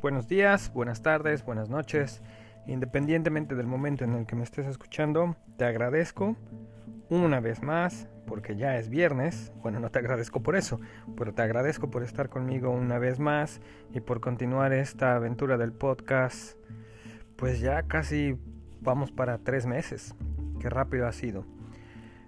buenos 0.00 0.28
días, 0.28 0.72
buenas 0.72 1.02
tardes, 1.02 1.44
buenas 1.44 1.68
noches. 1.68 2.22
Independientemente 2.66 3.54
del 3.54 3.66
momento 3.66 4.04
en 4.04 4.14
el 4.14 4.26
que 4.26 4.36
me 4.36 4.44
estés 4.44 4.66
escuchando, 4.66 5.36
te 5.56 5.64
agradezco 5.64 6.36
una 7.10 7.40
vez 7.40 7.62
más 7.62 8.08
porque 8.26 8.56
ya 8.56 8.78
es 8.78 8.88
viernes. 8.88 9.52
Bueno, 9.62 9.80
no 9.80 9.90
te 9.90 9.98
agradezco 9.98 10.42
por 10.42 10.56
eso, 10.56 10.80
pero 11.16 11.34
te 11.34 11.42
agradezco 11.42 11.90
por 11.90 12.02
estar 12.02 12.28
conmigo 12.28 12.70
una 12.70 12.98
vez 12.98 13.18
más 13.18 13.60
y 13.92 14.00
por 14.00 14.20
continuar 14.20 14.72
esta 14.72 15.16
aventura 15.16 15.58
del 15.58 15.72
podcast. 15.72 16.56
Pues 17.36 17.60
ya 17.60 17.82
casi 17.82 18.38
vamos 18.80 19.10
para 19.12 19.38
tres 19.38 19.66
meses. 19.66 20.14
Qué 20.60 20.70
rápido 20.70 21.06
ha 21.06 21.12
sido. 21.12 21.44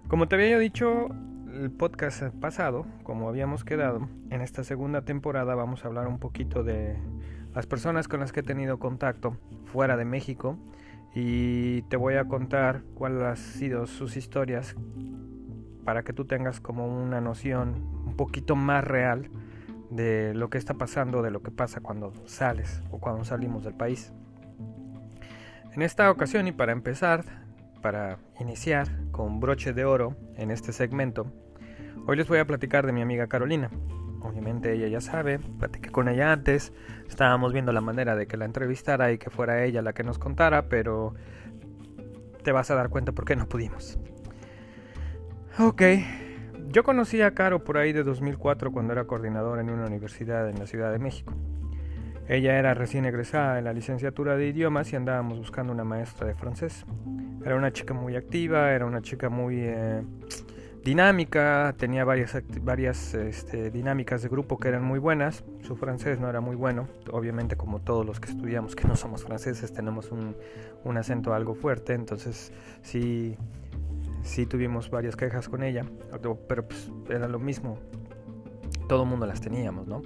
Como 0.07 0.27
te 0.27 0.35
había 0.35 0.59
dicho, 0.59 1.07
el 1.53 1.71
podcast 1.71 2.23
pasado, 2.35 2.85
como 3.03 3.29
habíamos 3.29 3.63
quedado, 3.63 4.07
en 4.29 4.41
esta 4.41 4.63
segunda 4.63 5.03
temporada 5.03 5.55
vamos 5.55 5.85
a 5.85 5.87
hablar 5.87 6.07
un 6.07 6.19
poquito 6.19 6.63
de 6.63 6.97
las 7.53 7.67
personas 7.67 8.07
con 8.07 8.19
las 8.19 8.31
que 8.31 8.41
he 8.41 8.43
tenido 8.43 8.79
contacto 8.79 9.37
fuera 9.65 9.97
de 9.97 10.05
México 10.05 10.57
y 11.13 11.83
te 11.83 11.97
voy 11.97 12.15
a 12.15 12.25
contar 12.25 12.83
cuáles 12.95 13.21
han 13.23 13.37
sido 13.37 13.87
sus 13.87 14.17
historias 14.17 14.75
para 15.83 16.03
que 16.03 16.13
tú 16.13 16.25
tengas 16.25 16.59
como 16.59 16.87
una 16.87 17.21
noción 17.21 17.83
un 18.05 18.15
poquito 18.15 18.55
más 18.55 18.83
real 18.83 19.29
de 19.89 20.33
lo 20.33 20.49
que 20.49 20.57
está 20.57 20.73
pasando, 20.73 21.21
de 21.21 21.31
lo 21.31 21.43
que 21.43 21.51
pasa 21.51 21.81
cuando 21.81 22.13
sales 22.25 22.81
o 22.89 22.99
cuando 22.99 23.23
salimos 23.25 23.63
del 23.63 23.75
país. 23.75 24.11
En 25.73 25.81
esta 25.81 26.09
ocasión 26.09 26.47
y 26.47 26.51
para 26.51 26.71
empezar, 26.71 27.25
para 27.81 28.17
iniciar 28.39 28.87
con 29.11 29.39
broche 29.39 29.73
de 29.73 29.85
oro 29.85 30.15
en 30.35 30.51
este 30.51 30.71
segmento, 30.71 31.31
Hoy 32.05 32.17
les 32.17 32.27
voy 32.27 32.39
a 32.39 32.45
platicar 32.45 32.85
de 32.85 32.91
mi 32.91 33.01
amiga 33.01 33.27
Carolina. 33.27 33.69
Obviamente 34.23 34.73
ella 34.73 34.87
ya 34.87 35.01
sabe, 35.01 35.39
platiqué 35.39 35.89
con 35.89 36.07
ella 36.07 36.31
antes, 36.31 36.73
estábamos 37.07 37.53
viendo 37.53 37.71
la 37.73 37.81
manera 37.81 38.15
de 38.15 38.25
que 38.25 38.37
la 38.37 38.45
entrevistara 38.45 39.11
y 39.11 39.17
que 39.17 39.29
fuera 39.29 39.63
ella 39.63 39.81
la 39.81 39.93
que 39.93 40.03
nos 40.03 40.17
contara, 40.17 40.69
pero 40.69 41.13
te 42.43 42.51
vas 42.51 42.71
a 42.71 42.75
dar 42.75 42.89
cuenta 42.89 43.11
por 43.11 43.25
qué 43.25 43.35
no 43.35 43.47
pudimos. 43.47 43.99
Ok, 45.59 45.81
yo 46.69 46.83
conocí 46.83 47.21
a 47.21 47.35
Caro 47.35 47.63
por 47.63 47.77
ahí 47.77 47.93
de 47.93 48.03
2004 48.03 48.71
cuando 48.71 48.93
era 48.93 49.05
coordinadora 49.05 49.61
en 49.61 49.69
una 49.69 49.85
universidad 49.85 50.49
en 50.49 50.57
la 50.57 50.65
Ciudad 50.65 50.91
de 50.91 50.99
México. 50.99 51.33
Ella 52.27 52.57
era 52.57 52.73
recién 52.73 53.05
egresada 53.05 53.59
en 53.59 53.65
la 53.65 53.73
licenciatura 53.73 54.37
de 54.37 54.47
idiomas 54.47 54.93
y 54.93 54.95
andábamos 54.95 55.37
buscando 55.37 55.73
una 55.73 55.83
maestra 55.83 56.25
de 56.25 56.33
francés. 56.33 56.85
Era 57.45 57.55
una 57.55 57.73
chica 57.73 57.93
muy 57.93 58.15
activa, 58.15 58.71
era 58.71 58.85
una 58.85 59.01
chica 59.01 59.29
muy... 59.29 59.57
Eh, 59.59 60.01
dinámica, 60.83 61.73
tenía 61.77 62.03
varias, 62.03 62.35
varias 62.61 63.13
este, 63.13 63.71
dinámicas 63.71 64.21
de 64.21 64.29
grupo 64.29 64.57
que 64.57 64.67
eran 64.67 64.83
muy 64.83 64.99
buenas, 64.99 65.43
su 65.61 65.77
francés 65.77 66.19
no 66.19 66.29
era 66.29 66.41
muy 66.41 66.55
bueno, 66.55 66.89
obviamente 67.11 67.55
como 67.55 67.79
todos 67.79 68.05
los 68.05 68.19
que 68.19 68.29
estudiamos 68.29 68.75
que 68.75 68.87
no 68.87 68.95
somos 68.95 69.23
franceses 69.23 69.71
tenemos 69.71 70.11
un, 70.11 70.35
un 70.83 70.97
acento 70.97 71.33
algo 71.33 71.55
fuerte, 71.55 71.93
entonces 71.93 72.51
sí, 72.81 73.37
sí 74.23 74.45
tuvimos 74.45 74.89
varias 74.89 75.15
quejas 75.15 75.47
con 75.47 75.63
ella, 75.63 75.85
pero 76.49 76.67
pues 76.67 76.91
era 77.09 77.29
lo 77.29 77.39
mismo, 77.39 77.79
todo 78.89 79.03
el 79.03 79.09
mundo 79.09 79.25
las 79.25 79.39
teníamos, 79.39 79.87
¿no? 79.87 80.01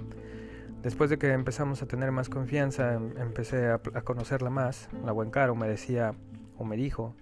Después 0.82 1.10
de 1.10 1.18
que 1.18 1.32
empezamos 1.32 1.82
a 1.82 1.86
tener 1.86 2.12
más 2.12 2.28
confianza, 2.28 2.94
em, 2.94 3.18
empecé 3.18 3.66
a, 3.66 3.74
a 3.74 4.02
conocerla 4.02 4.48
más, 4.48 4.88
la 5.04 5.10
buen 5.10 5.30
caro 5.30 5.56
me 5.56 5.66
decía 5.66 6.14
o 6.56 6.64
me 6.64 6.76
dijo, 6.76 7.16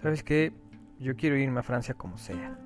¿sabes 0.00 0.22
qué? 0.22 0.52
Yo 1.00 1.16
quiero 1.16 1.36
irme 1.36 1.58
a 1.58 1.64
Francia 1.64 1.94
como 1.94 2.18
sea 2.18 2.56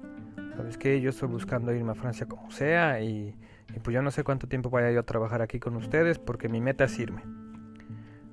¿Sabes 0.57 0.79
qué? 0.79 1.01
Yo 1.01 1.11
estoy 1.11 1.29
buscando 1.29 1.75
irme 1.75 1.93
a 1.93 1.95
Francia 1.95 2.27
como 2.27 2.51
sea 2.51 3.01
y, 3.01 3.35
pues 3.83 3.93
yo 3.93 4.03
no 4.03 4.11
sé 4.13 4.23
cuánto 4.23 4.47
tiempo 4.47 4.71
vaya 4.71 4.93
yo 4.93 5.01
a 5.01 5.03
trabajar 5.03 5.43
aquí 5.43 5.59
con 5.59 5.75
ustedes 5.75 6.19
porque 6.19 6.49
mi 6.49 6.61
meta 6.61 6.85
es 6.85 6.97
irme. 6.99 7.23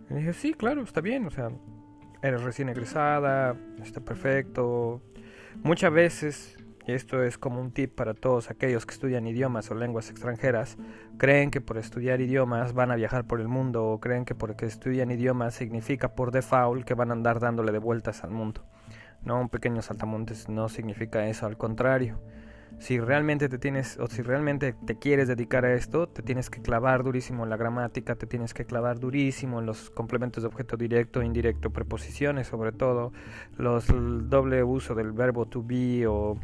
Y 0.09 0.13
dije, 0.15 0.33
sí, 0.33 0.53
claro, 0.53 0.83
está 0.83 1.01
bien, 1.01 1.25
o 1.25 1.31
sea, 1.31 1.49
eres 2.21 2.43
recién 2.43 2.69
egresada, 2.69 3.55
está 3.81 4.01
perfecto. 4.01 5.01
Muchas 5.63 5.91
veces, 5.91 6.57
y 6.85 6.91
esto 6.91 7.23
es 7.23 7.39
como 7.39 7.59
un 7.59 7.71
tip 7.71 7.95
para 7.95 8.13
todos 8.13 8.51
aquellos 8.51 8.85
que 8.85 8.93
estudian 8.93 9.25
idiomas 9.25 9.71
o 9.71 9.75
lenguas 9.75 10.11
extranjeras, 10.11 10.77
creen 11.17 11.49
que 11.49 11.59
por 11.59 11.79
estudiar 11.79 12.21
idiomas 12.21 12.73
van 12.73 12.91
a 12.91 12.95
viajar 12.95 13.25
por 13.25 13.41
el 13.41 13.47
mundo 13.47 13.85
o 13.85 13.99
creen 13.99 14.25
que 14.25 14.35
porque 14.35 14.67
estudian 14.67 15.09
idiomas 15.09 15.55
significa 15.55 16.13
por 16.13 16.31
default 16.31 16.85
que 16.85 16.93
van 16.93 17.09
a 17.09 17.13
andar 17.13 17.39
dándole 17.39 17.71
de 17.71 17.79
vueltas 17.79 18.23
al 18.23 18.29
mundo. 18.29 18.63
No, 19.23 19.39
un 19.39 19.49
pequeño 19.49 19.81
saltamontes 19.81 20.49
no 20.49 20.69
significa 20.69 21.27
eso, 21.27 21.45
al 21.45 21.57
contrario. 21.57 22.19
Si 22.79 22.99
realmente 22.99 23.47
te 23.47 23.59
tienes 23.59 23.99
o 23.99 24.07
si 24.07 24.23
realmente 24.23 24.73
te 24.73 24.97
quieres 24.97 25.27
dedicar 25.27 25.65
a 25.65 25.73
esto, 25.75 26.07
te 26.07 26.23
tienes 26.23 26.49
que 26.49 26.61
clavar 26.61 27.03
durísimo 27.03 27.43
en 27.43 27.51
la 27.51 27.57
gramática, 27.57 28.15
te 28.15 28.25
tienes 28.25 28.55
que 28.55 28.65
clavar 28.65 28.99
durísimo 28.99 29.59
en 29.59 29.67
los 29.67 29.91
complementos 29.91 30.41
de 30.41 30.47
objeto 30.47 30.77
directo, 30.77 31.21
indirecto, 31.21 31.69
preposiciones, 31.69 32.47
sobre 32.47 32.71
todo 32.71 33.13
los 33.57 33.87
el 33.89 34.29
doble 34.29 34.63
uso 34.63 34.95
del 34.95 35.11
verbo 35.11 35.45
to 35.45 35.63
be 35.63 36.07
o 36.07 36.39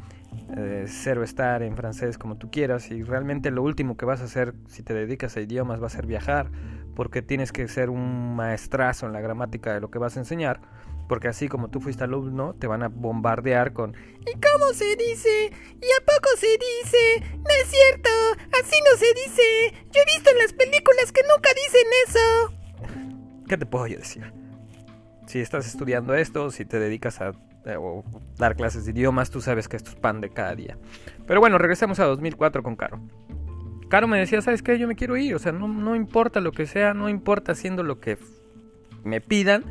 eh, 0.56 0.86
cero 0.88 1.24
estar 1.24 1.64
en 1.64 1.76
francés 1.76 2.20
como 2.20 2.38
tú 2.38 2.52
quieras 2.52 2.92
y 2.92 3.02
realmente 3.02 3.50
lo 3.50 3.64
último 3.64 3.98
que 3.98 4.06
vas 4.06 4.22
a 4.22 4.26
hacer 4.26 4.54
si 4.68 4.84
te 4.84 4.94
dedicas 4.94 5.38
a 5.38 5.42
idiomas 5.42 5.82
va 5.82 5.88
a 5.88 5.90
ser 5.90 6.06
viajar 6.06 6.52
porque 6.96 7.22
tienes 7.24 7.52
que 7.52 7.68
ser 7.68 7.90
un 7.90 8.36
maestrazo 8.36 9.08
en 9.08 9.14
la 9.14 9.22
gramática 9.22 9.74
de 9.74 9.82
lo 9.82 9.90
que 9.90 9.98
vas 9.98 10.18
a 10.18 10.20
enseñar 10.20 10.60
porque 11.08 11.28
así 11.28 11.48
como 11.48 11.70
tú 11.70 11.80
fuiste 11.80 12.04
alumno, 12.04 12.54
te 12.54 12.68
van 12.68 12.84
a 12.84 12.90
bombardear 12.90 13.74
con 13.74 13.96
¿Y 14.20 14.34
cómo 14.34 14.74
se 14.74 14.96
dice? 14.96 15.52
¿Y 15.52 15.86
a 15.86 16.06
poco 16.06 16.30
se 16.38 16.48
dice? 16.48 17.38
No 17.38 17.50
es 17.62 17.68
cierto, 17.70 18.10
así 18.62 18.76
no 18.92 18.98
se 18.98 19.14
dice. 19.14 19.86
Yo 19.92 20.02
he 20.02 20.06
visto 20.06 20.30
en 20.32 20.38
las 20.38 20.54
películas 20.54 21.12
que 21.14 21.22
nunca 21.24 21.50
dicen 21.54 21.88
eso. 22.08 23.44
¿Qué 23.48 23.58
te 23.58 23.66
puedo 23.66 23.88
yo 23.88 23.98
decir? 23.98 24.34
Si 25.28 25.40
estás 25.40 25.66
estudiando 25.66 26.14
esto, 26.14 26.52
si 26.52 26.66
te 26.66 26.80
dedicas 26.80 27.22
a 27.22 27.32
eh, 27.66 27.78
dar 28.38 28.56
clases 28.56 28.86
de 28.86 28.92
idiomas, 28.92 29.30
tú 29.30 29.42
sabes 29.42 29.68
que 29.68 29.78
esto 29.78 29.92
es 29.92 29.96
pan 29.96 30.20
de 30.20 30.30
cada 30.30 30.56
día. 30.56 30.78
Pero 31.26 31.40
bueno, 31.40 31.58
regresamos 31.58 32.00
a 32.00 32.06
2004 32.06 32.64
con 32.64 32.76
Caro. 32.76 33.00
Caro 33.90 34.08
me 34.08 34.20
decía, 34.20 34.42
¿sabes 34.42 34.62
qué? 34.62 34.78
Yo 34.78 34.88
me 34.88 34.96
quiero 34.96 35.16
ir, 35.16 35.36
o 35.36 35.40
sea, 35.40 35.54
no, 35.54 35.70
no 35.70 35.96
importa 35.96 36.42
lo 36.42 36.52
que 36.52 36.66
sea, 36.66 36.94
no 36.94 37.08
importa 37.08 37.54
haciendo 37.54 37.84
lo 37.84 38.02
que 38.02 38.18
me 39.06 39.22
pidan, 39.22 39.64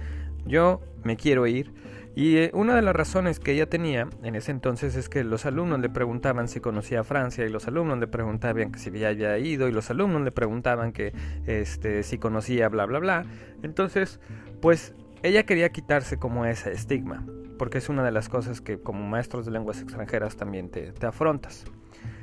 yo 0.47 0.81
me 1.07 1.17
quiero 1.17 1.47
ir. 1.47 1.73
Y 2.15 2.39
eh, 2.39 2.51
una 2.55 2.75
de 2.75 2.83
las 2.83 2.97
razones 2.97 3.41
que 3.41 3.53
ella 3.53 3.69
tenía 3.69 4.09
en 4.23 4.35
ese 4.37 4.51
entonces 4.51 4.97
es 4.97 5.09
que 5.09 5.23
los 5.23 5.45
alumnos 5.45 5.81
le 5.81 5.91
preguntaban 5.91 6.49
si 6.49 6.61
conocía 6.61 7.05
Francia 7.05 7.45
y 7.45 7.51
los 7.51 7.69
alumnos 7.69 7.99
le 7.99 8.07
preguntaban 8.07 8.75
si 8.79 8.91
ya 8.91 9.09
había 9.09 9.39
ido 9.39 9.69
y 9.69 9.73
los 9.73 9.91
alumnos 9.91 10.23
le 10.23 10.33
preguntaban 10.33 10.93
que 10.93 11.13
este, 11.47 12.03
si 12.03 12.19
conocía 12.19 12.69
bla 12.69 12.87
bla 12.87 13.01
bla. 13.01 13.27
Entonces, 13.63 14.19
pues 14.63 14.95
ella 15.23 15.45
quería 15.45 15.69
quitarse 15.69 16.19
como 16.19 16.47
ese 16.47 16.73
estigma, 16.73 17.27
porque 17.59 17.79
es 17.79 17.89
una 17.91 18.03
de 18.03 18.13
las 18.13 18.31
cosas 18.31 18.63
que 18.63 18.79
como 18.79 19.07
maestros 19.07 19.45
de 19.45 19.53
lenguas 19.53 19.83
extranjeras 19.83 20.37
también 20.37 20.71
te, 20.71 20.93
te 20.93 21.07
afrontas. 21.07 21.67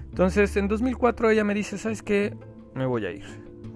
Entonces, 0.10 0.58
en 0.58 0.68
2004 0.68 1.30
ella 1.30 1.44
me 1.44 1.54
dice, 1.54 1.78
¿sabes 1.78 2.02
qué? 2.02 2.36
Me 2.74 2.88
voy 2.88 3.06
a 3.06 3.12
ir. 3.12 3.26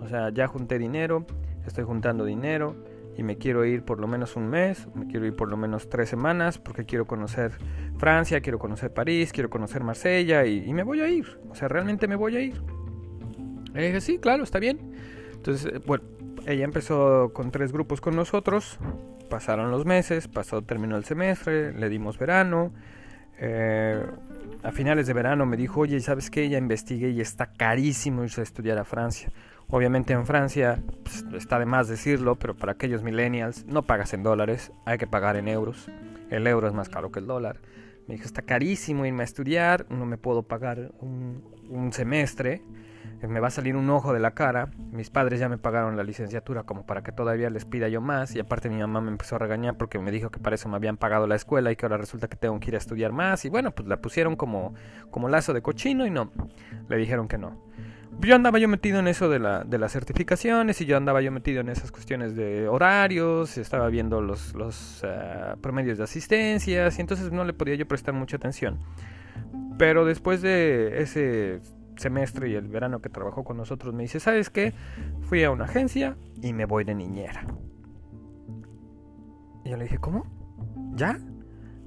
O 0.02 0.08
sea, 0.08 0.32
ya 0.32 0.48
junté 0.48 0.80
dinero, 0.80 1.28
estoy 1.66 1.84
juntando 1.84 2.26
dinero 2.26 2.76
y 3.18 3.24
me 3.24 3.38
quiero 3.38 3.66
ir 3.66 3.84
por 3.84 4.00
lo 4.00 4.08
menos 4.08 4.36
un 4.36 4.48
mes, 4.48 4.88
me 4.94 5.08
quiero 5.08 5.26
ir 5.26 5.36
por 5.36 5.50
lo 5.50 5.58
menos 5.58 5.90
tres 5.90 6.08
semanas 6.08 6.60
porque 6.60 6.86
quiero 6.86 7.08
conocer 7.08 7.52
Francia, 7.98 8.42
quiero 8.42 8.60
conocer 8.60 8.94
París, 8.94 9.32
quiero 9.34 9.50
conocer 9.50 9.84
Marsella 9.84 10.46
y, 10.46 10.72
me 10.72 10.84
voy 10.84 11.02
a 11.02 11.10
ir. 11.10 11.40
O 11.50 11.56
sea, 11.56 11.68
realmente 11.68 12.08
me 12.08 12.16
voy 12.16 12.38
a 12.38 12.42
ir. 12.42 12.62
Le 13.74 13.88
dije, 13.88 14.02
sí, 14.02 14.20
claro, 14.20 14.44
está 14.44 14.60
bien. 14.60 14.94
Entonces, 15.34 15.74
eh, 15.74 15.82
bueno, 15.86 16.04
ella 16.46 16.64
empezó 16.64 17.32
con 17.34 17.50
tres 17.50 17.72
grupos 17.72 18.02
con 18.02 18.16
nosotros, 18.16 18.78
pasaron 19.30 19.72
los 19.72 19.86
meses, 19.86 20.28
pasó, 20.28 20.62
terminó 20.62 20.96
el 20.96 21.04
semestre, 21.04 21.74
le 21.74 21.90
dimos 21.90 22.20
verano. 22.20 22.72
Eh, 23.40 24.00
a 24.62 24.72
finales 24.72 25.08
de 25.08 25.14
verano 25.14 25.48
me 25.48 25.58
dijo, 25.58 25.82
oye, 25.82 26.00
¿sabes 26.02 26.30
qué? 26.30 26.50
Ya 26.50 26.60
investigué 26.60 27.10
y 27.10 27.22
está 27.22 27.48
carísimo 27.48 28.24
irse 28.24 28.42
a 28.42 28.44
estudiar 28.44 28.78
a 28.78 28.84
Francia. 28.84 29.32
Obviamente 29.70 30.14
en 30.14 30.26
Francia, 30.26 30.82
pues, 31.04 31.26
está 31.34 31.60
de 31.60 31.66
más 31.66 31.90
decirlo, 31.90 32.36
pero 32.36 32.56
para 32.56 32.72
aquellos 32.72 33.04
millennials 33.04 33.66
no 33.66 33.84
pagas 33.84 34.14
en 34.14 34.24
dólares, 34.24 34.72
hay 34.86 34.98
que 34.98 35.08
pagar 35.08 35.36
en 35.36 35.50
euros. 35.50 35.90
El 36.30 36.48
euro 36.48 36.68
es 36.68 36.74
más 36.74 36.88
caro 36.88 37.12
que 37.12 37.20
el 37.20 37.28
dólar. 37.28 37.60
Me 38.08 38.16
dijo, 38.16 38.26
está 38.26 38.42
carísimo 38.42 39.06
irme 39.06 39.24
a 39.24 39.26
estudiar, 39.26 39.86
no 39.90 40.06
me 40.06 40.18
puedo 40.18 40.44
pagar 40.44 40.94
un, 41.02 41.44
un 41.70 41.92
semestre, 41.92 42.64
me 43.28 43.42
va 43.42 43.48
a 43.48 43.52
salir 43.52 43.76
un 43.76 43.90
ojo 43.90 44.14
de 44.14 44.22
la 44.22 44.32
cara. 44.32 44.70
Mis 44.92 45.10
padres 45.10 45.40
ya 45.42 45.50
me 45.50 45.58
pagaron 45.58 45.98
la 45.98 46.04
licenciatura 46.04 46.64
como 46.64 46.86
para 46.86 47.04
que 47.04 47.12
todavía 47.12 47.50
les 47.50 47.66
pida 47.66 47.90
yo 47.90 48.00
más. 48.00 48.36
Y 48.36 48.40
aparte 48.40 48.70
mi 48.70 48.78
mamá 48.78 49.02
me 49.02 49.12
empezó 49.12 49.36
a 49.36 49.40
regañar 49.40 49.76
porque 49.76 50.00
me 50.00 50.12
dijo 50.12 50.30
que 50.30 50.40
para 50.40 50.56
eso 50.56 50.70
me 50.70 50.78
habían 50.78 50.96
pagado 50.96 51.28
la 51.28 51.36
escuela 51.36 51.72
y 51.72 51.76
que 51.76 51.86
ahora 51.86 51.98
resulta 51.98 52.30
que 52.30 52.38
tengo 52.38 52.58
que 52.60 52.70
ir 52.70 52.76
a 52.76 52.78
estudiar 52.78 53.12
más. 53.12 53.44
Y 53.44 53.50
bueno, 53.50 53.72
pues 53.72 53.88
la 53.90 53.98
pusieron 53.98 54.38
como, 54.38 54.76
como 55.10 55.28
lazo 55.28 55.54
de 55.54 55.62
cochino 55.62 56.06
y 56.06 56.12
no, 56.12 56.32
le 56.88 56.98
dijeron 56.98 57.28
que 57.28 57.38
no 57.38 57.67
yo 58.22 58.36
andaba 58.36 58.60
yo 58.60 58.68
metido 58.68 59.00
en 59.00 59.08
eso 59.08 59.30
de, 59.30 59.40
la, 59.40 59.64
de 59.64 59.78
las 59.78 59.92
certificaciones 59.92 60.82
y 60.82 60.86
yo 60.86 60.98
andaba 60.98 61.22
yo 61.22 61.32
metido 61.32 61.62
en 61.62 61.70
esas 61.70 61.92
cuestiones 61.92 62.36
de 62.36 62.68
horarios, 62.68 63.58
estaba 63.58 63.88
viendo 63.90 64.22
los, 64.22 64.54
los 64.56 65.04
uh, 65.04 65.60
promedios 65.60 65.98
de 65.98 66.06
asistencias 66.06 66.98
y 66.98 67.02
entonces 67.02 67.32
no 67.32 67.44
le 67.44 67.54
podía 67.54 67.76
yo 67.76 67.88
prestar 67.88 68.14
mucha 68.14 68.38
atención. 68.38 68.80
Pero 69.78 70.06
después 70.06 70.42
de 70.42 71.02
ese 71.02 71.60
semestre 71.96 72.50
y 72.50 72.56
el 72.56 72.68
verano 72.68 73.02
que 73.02 73.10
trabajó 73.10 73.44
con 73.44 73.58
nosotros 73.58 73.94
me 73.94 74.04
dice, 74.04 74.20
¿sabes 74.20 74.50
qué? 74.50 74.74
Fui 75.22 75.44
a 75.44 75.52
una 75.52 75.66
agencia 75.66 76.18
y 76.42 76.54
me 76.54 76.66
voy 76.66 76.84
de 76.84 76.96
niñera. 76.96 77.46
Y 79.64 79.70
yo 79.70 79.78
le 79.78 79.84
dije, 79.84 79.98
¿cómo? 79.98 80.26
¿Ya? 80.94 81.20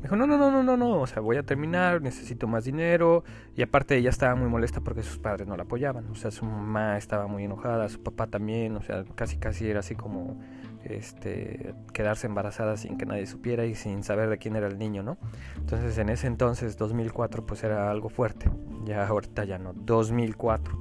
Me 0.00 0.05
dijo, 0.05 0.17
no, 0.17 0.26
no, 0.26 0.38
no, 0.38 0.50
no, 0.50 0.62
no, 0.62 0.79
no, 0.79 1.00
o 1.02 1.06
sea, 1.06 1.20
voy 1.20 1.37
a 1.37 1.43
terminar, 1.43 2.00
necesito 2.00 2.47
más 2.47 2.64
dinero. 2.64 3.23
Y 3.55 3.61
aparte 3.61 3.97
ella 3.99 4.08
estaba 4.08 4.35
muy 4.35 4.49
molesta 4.49 4.81
porque 4.81 5.02
sus 5.02 5.19
padres 5.19 5.47
no 5.47 5.58
la 5.58 5.64
apoyaban. 5.64 6.06
O 6.08 6.14
sea, 6.14 6.31
su 6.31 6.47
mamá 6.47 6.97
estaba 6.97 7.26
muy 7.26 7.44
enojada, 7.44 7.87
su 7.91 8.02
papá 8.02 8.26
también, 8.26 8.76
o 8.76 8.82
sea, 8.82 9.05
casi 9.14 9.37
casi 9.37 9.69
era 9.69 9.81
así 9.81 9.94
como 9.94 10.41
este 10.85 11.75
quedarse 11.93 12.26
embarazada 12.26 12.79
sin 12.79 12.97
que 12.97 13.05
nadie 13.05 13.26
supiera 13.26 13.67
y 13.67 13.75
sin 13.75 14.02
saber 14.02 14.31
de 14.31 14.38
quién 14.38 14.56
era 14.56 14.69
el 14.69 14.79
niño, 14.79 15.02
¿no? 15.02 15.19
Entonces 15.56 15.99
en 15.99 16.08
ese 16.08 16.29
entonces, 16.29 16.79
2004, 16.79 17.44
pues 17.44 17.62
era 17.62 17.91
algo 17.91 18.08
fuerte. 18.08 18.50
Ya 18.87 19.06
ahorita 19.06 19.44
ya 19.44 19.58
no, 19.58 19.75
2004. 19.75 20.79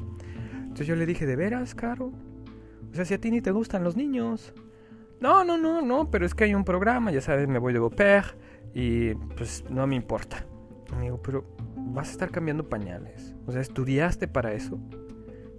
Entonces 0.54 0.88
yo 0.88 0.95
le 0.95 1.06
dije, 1.06 1.25
¿de 1.25 1.36
veras, 1.36 1.75
Caro? 1.75 2.13
O 2.92 2.95
sea, 2.95 3.04
si 3.04 3.13
a 3.13 3.19
ti 3.19 3.31
ni 3.31 3.42
te 3.42 3.51
gustan 3.51 3.83
los 3.83 3.98
niños. 3.98 4.54
No, 5.19 5.44
no, 5.44 5.57
no, 5.57 5.81
no, 5.81 6.10
pero 6.10 6.25
es 6.25 6.33
que 6.33 6.45
hay 6.45 6.56
un 6.56 6.63
programa, 6.63 7.12
ya 7.12 7.19
sabes, 7.19 7.50
me 7.50 7.60
voy 7.60 7.74
de 7.74 7.80
au 7.80 7.89
y 8.74 9.13
pues 9.13 9.63
no 9.69 9.86
me 9.88 9.95
importa. 9.95 10.45
Amigo, 10.92 11.21
pero 11.21 11.45
vas 11.75 12.10
a 12.10 12.12
estar 12.12 12.31
cambiando 12.31 12.68
pañales. 12.68 13.36
O 13.45 13.51
sea, 13.51 13.62
¿estudiaste 13.62 14.27
para 14.27 14.54
eso? 14.54 14.80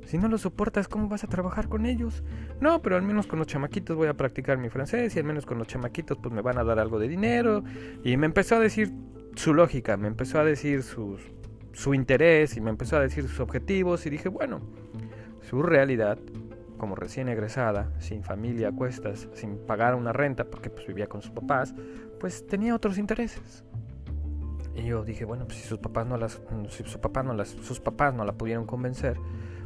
Si 0.04 0.18
no 0.18 0.28
lo 0.28 0.38
soportas, 0.38 0.88
¿cómo 0.88 1.08
vas 1.08 1.22
a 1.22 1.28
trabajar 1.28 1.68
con 1.68 1.86
ellos? 1.86 2.24
No, 2.60 2.82
pero 2.82 2.96
al 2.96 3.02
menos 3.02 3.28
con 3.28 3.38
los 3.38 3.46
chamaquitos 3.46 3.96
voy 3.96 4.08
a 4.08 4.14
practicar 4.14 4.58
mi 4.58 4.68
francés 4.68 5.14
y 5.14 5.18
al 5.20 5.24
menos 5.24 5.46
con 5.46 5.58
los 5.58 5.68
chamaquitos 5.68 6.18
pues 6.18 6.34
me 6.34 6.42
van 6.42 6.58
a 6.58 6.64
dar 6.64 6.80
algo 6.80 6.98
de 6.98 7.06
dinero. 7.06 7.62
Y 8.02 8.16
me 8.16 8.26
empezó 8.26 8.56
a 8.56 8.58
decir 8.58 8.92
su 9.36 9.54
lógica, 9.54 9.96
me 9.96 10.08
empezó 10.08 10.40
a 10.40 10.44
decir 10.44 10.82
sus, 10.82 11.20
su 11.72 11.94
interés 11.94 12.56
y 12.56 12.60
me 12.60 12.70
empezó 12.70 12.96
a 12.96 13.00
decir 13.00 13.28
sus 13.28 13.38
objetivos 13.38 14.04
y 14.06 14.10
dije, 14.10 14.28
bueno, 14.28 14.60
su 15.48 15.62
realidad 15.62 16.18
como 16.76 16.96
recién 16.96 17.28
egresada, 17.28 17.92
sin 17.98 18.24
familia 18.24 18.68
a 18.68 18.72
cuestas, 18.72 19.28
sin 19.34 19.58
pagar 19.58 19.94
una 19.94 20.14
renta 20.14 20.44
porque 20.44 20.70
pues 20.70 20.86
vivía 20.86 21.08
con 21.08 21.20
sus 21.20 21.30
papás, 21.30 21.74
pues 22.20 22.46
tenía 22.46 22.74
otros 22.74 22.98
intereses. 22.98 23.64
Y 24.76 24.84
yo 24.84 25.02
dije, 25.04 25.24
bueno, 25.24 25.46
pues 25.46 25.58
si 25.58 25.66
sus 25.66 25.78
papás 25.78 26.06
no 26.06 26.16
las 26.16 26.40
si 26.68 26.84
su 26.84 27.00
papá 27.00 27.22
no 27.22 27.34
las 27.34 27.48
sus 27.48 27.80
papás 27.80 28.14
no 28.14 28.24
la 28.24 28.32
pudieron 28.32 28.66
convencer, 28.66 29.16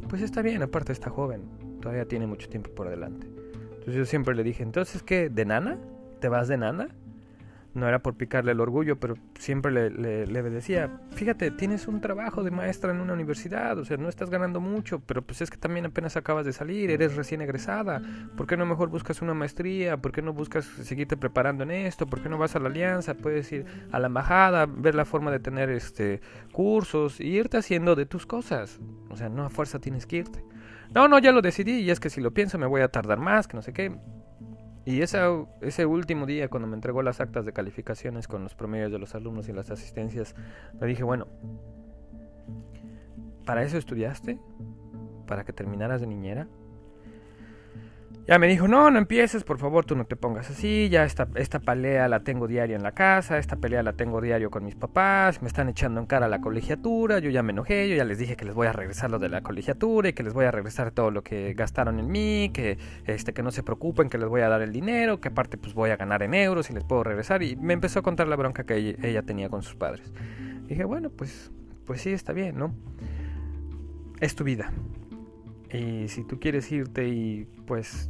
pues 0.09 0.21
está 0.21 0.41
bien, 0.41 0.63
aparte 0.63 0.91
está 0.91 1.09
joven, 1.09 1.43
todavía 1.81 2.07
tiene 2.07 2.25
mucho 2.25 2.49
tiempo 2.49 2.71
por 2.71 2.89
delante. 2.89 3.27
Entonces 3.27 3.95
yo 3.95 4.05
siempre 4.05 4.33
le 4.33 4.43
dije, 4.43 4.63
"¿Entonces 4.63 5.03
qué? 5.03 5.29
¿De 5.29 5.45
nana? 5.45 5.77
¿Te 6.19 6.29
vas 6.29 6.47
de 6.47 6.57
nana?" 6.57 6.89
No 7.75 7.87
era 7.87 7.99
por 7.99 8.15
picarle 8.15 8.53
el 8.53 8.61
orgullo, 8.61 8.99
pero 8.99 9.15
siempre 9.37 9.71
le, 9.71 10.25
le, 10.25 10.43
decía, 10.43 11.01
fíjate, 11.11 11.51
tienes 11.51 11.87
un 11.87 11.99
trabajo 11.99 12.41
de 12.43 12.49
maestra 12.49 12.91
en 12.91 13.01
una 13.01 13.13
universidad, 13.13 13.77
o 13.77 13.83
sea, 13.83 13.97
no 13.97 14.07
estás 14.07 14.29
ganando 14.29 14.61
mucho, 14.61 15.01
pero 15.05 15.21
pues 15.21 15.41
es 15.41 15.51
que 15.51 15.57
también 15.57 15.85
apenas 15.85 16.15
acabas 16.15 16.45
de 16.45 16.53
salir, 16.53 16.89
eres 16.89 17.15
recién 17.17 17.41
egresada, 17.41 18.01
¿por 18.37 18.47
qué 18.47 18.55
no 18.55 18.65
mejor 18.65 18.89
buscas 18.89 19.21
una 19.21 19.33
maestría? 19.33 19.97
¿Por 19.97 20.13
qué 20.13 20.21
no 20.21 20.31
buscas 20.31 20.65
seguirte 20.65 21.17
preparando 21.17 21.63
en 21.63 21.71
esto? 21.71 22.07
¿Por 22.07 22.21
qué 22.21 22.29
no 22.29 22.37
vas 22.37 22.55
a 22.55 22.59
la 22.59 22.69
alianza? 22.69 23.13
Puedes 23.13 23.51
ir 23.51 23.65
a 23.91 23.99
la 23.99 24.07
embajada, 24.07 24.65
ver 24.65 24.95
la 24.95 25.05
forma 25.05 25.29
de 25.31 25.39
tener 25.39 25.69
este 25.69 26.21
cursos 26.53 27.19
y 27.19 27.27
irte 27.27 27.57
haciendo 27.57 27.95
de 27.95 28.05
tus 28.05 28.25
cosas, 28.25 28.79
o 29.09 29.17
sea, 29.17 29.27
no 29.27 29.43
a 29.43 29.49
fuerza 29.49 29.79
tienes 29.79 30.05
que 30.05 30.17
irte. 30.17 30.43
No, 30.93 31.09
no, 31.09 31.19
ya 31.19 31.33
lo 31.33 31.41
decidí 31.41 31.79
y 31.81 31.91
es 31.91 31.99
que 31.99 32.09
si 32.09 32.21
lo 32.21 32.31
pienso 32.31 32.57
me 32.57 32.67
voy 32.67 32.81
a 32.81 32.87
tardar 32.87 33.19
más, 33.19 33.47
que 33.47 33.57
no 33.57 33.61
sé 33.61 33.73
qué. 33.73 33.93
Y 34.85 35.01
ese, 35.01 35.19
ese 35.61 35.85
último 35.87 36.27
día, 36.27 36.47
cuando 36.47 36.67
me 36.67 36.75
entregó 36.75 37.01
las 37.01 37.19
actas 37.19 37.43
de 37.43 37.53
calificaciones 37.53 38.27
con 38.27 38.43
los 38.43 38.53
promedios 38.53 38.91
de 38.91 38.99
los 38.99 39.15
alumnos 39.15 39.49
y 39.49 39.53
las 39.53 39.71
asistencias, 39.71 40.35
le 40.79 40.85
dije, 40.85 41.03
bueno, 41.03 41.27
¿para 43.45 43.63
eso 43.63 43.77
estudiaste? 43.77 44.39
¿Para 45.25 45.43
que 45.43 45.53
terminaras 45.53 46.01
de 46.01 46.07
niñera? 46.07 46.47
Ya 48.27 48.39
me 48.39 48.47
dijo, 48.47 48.67
no, 48.67 48.89
no 48.89 48.97
empieces, 48.97 49.43
por 49.43 49.59
favor, 49.59 49.85
tú 49.85 49.95
no 49.95 50.05
te 50.05 50.15
pongas 50.15 50.49
así, 50.49 50.89
ya 50.89 51.03
esta, 51.03 51.27
esta 51.35 51.59
pelea 51.59 52.07
la 52.07 52.21
tengo 52.21 52.47
diario 52.47 52.75
en 52.75 52.81
la 52.81 52.93
casa, 52.93 53.37
esta 53.37 53.55
pelea 53.55 53.83
la 53.83 53.93
tengo 53.93 54.19
diario 54.19 54.49
con 54.49 54.65
mis 54.65 54.73
papás, 54.73 55.43
me 55.43 55.47
están 55.47 55.69
echando 55.69 55.99
en 55.99 56.07
cara 56.07 56.27
la 56.27 56.41
colegiatura, 56.41 57.19
yo 57.19 57.29
ya 57.29 57.43
me 57.43 57.51
enojé, 57.51 57.87
yo 57.87 57.95
ya 57.95 58.03
les 58.03 58.17
dije 58.17 58.35
que 58.35 58.43
les 58.43 58.55
voy 58.55 58.65
a 58.65 58.73
regresar 58.73 59.11
lo 59.11 59.19
de 59.19 59.29
la 59.29 59.41
colegiatura 59.41 60.09
y 60.09 60.13
que 60.13 60.23
les 60.23 60.33
voy 60.33 60.45
a 60.45 60.51
regresar 60.51 60.89
todo 60.89 61.11
lo 61.11 61.21
que 61.21 61.53
gastaron 61.53 61.99
en 61.99 62.07
mí, 62.07 62.49
que, 62.51 62.79
este, 63.05 63.31
que 63.31 63.43
no 63.43 63.51
se 63.51 63.61
preocupen, 63.61 64.09
que 64.09 64.17
les 64.17 64.27
voy 64.27 64.41
a 64.41 64.49
dar 64.49 64.63
el 64.63 64.71
dinero, 64.71 65.21
que 65.21 65.27
aparte 65.27 65.59
pues 65.59 65.75
voy 65.75 65.91
a 65.91 65.95
ganar 65.95 66.23
en 66.23 66.33
euros 66.33 66.71
y 66.71 66.73
les 66.73 66.83
puedo 66.83 67.03
regresar, 67.03 67.43
y 67.43 67.55
me 67.57 67.73
empezó 67.73 67.99
a 67.99 68.01
contar 68.01 68.27
la 68.27 68.37
bronca 68.37 68.63
que 68.63 68.97
ella, 69.03 69.21
tenía 69.21 69.49
con 69.49 69.61
sus 69.61 69.75
padres. 69.75 70.11
dije, 70.67 70.83
bueno, 70.83 71.11
pues, 71.11 71.51
pues 71.85 72.01
sí, 72.01 72.09
está 72.09 72.33
bien, 72.33 72.57
¿no? 72.57 72.73
Es 74.19 74.33
tu 74.33 74.43
vida. 74.43 74.71
Y 75.71 76.07
si 76.07 76.23
tú 76.23 76.39
quieres 76.39 76.71
irte 76.71 77.07
y 77.07 77.47
pues 77.67 78.09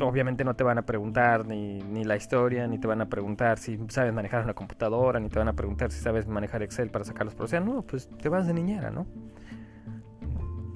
obviamente 0.00 0.44
no 0.44 0.54
te 0.54 0.64
van 0.64 0.78
a 0.78 0.82
preguntar 0.82 1.46
ni, 1.46 1.78
ni, 1.80 2.04
la 2.04 2.16
historia, 2.16 2.66
ni 2.66 2.78
te 2.78 2.86
van 2.86 3.00
a 3.00 3.08
preguntar 3.08 3.58
si 3.58 3.78
sabes 3.88 4.12
manejar 4.12 4.44
una 4.44 4.54
computadora, 4.54 5.20
ni 5.20 5.28
te 5.28 5.38
van 5.38 5.48
a 5.48 5.54
preguntar 5.54 5.90
si 5.90 6.00
sabes 6.00 6.26
manejar 6.26 6.62
Excel 6.62 6.90
para 6.90 7.04
sacar 7.04 7.24
los 7.24 7.34
procesos. 7.34 7.66
No, 7.66 7.82
pues 7.82 8.08
te 8.20 8.28
vas 8.28 8.46
de 8.46 8.54
niñera, 8.54 8.90
¿no? 8.90 9.06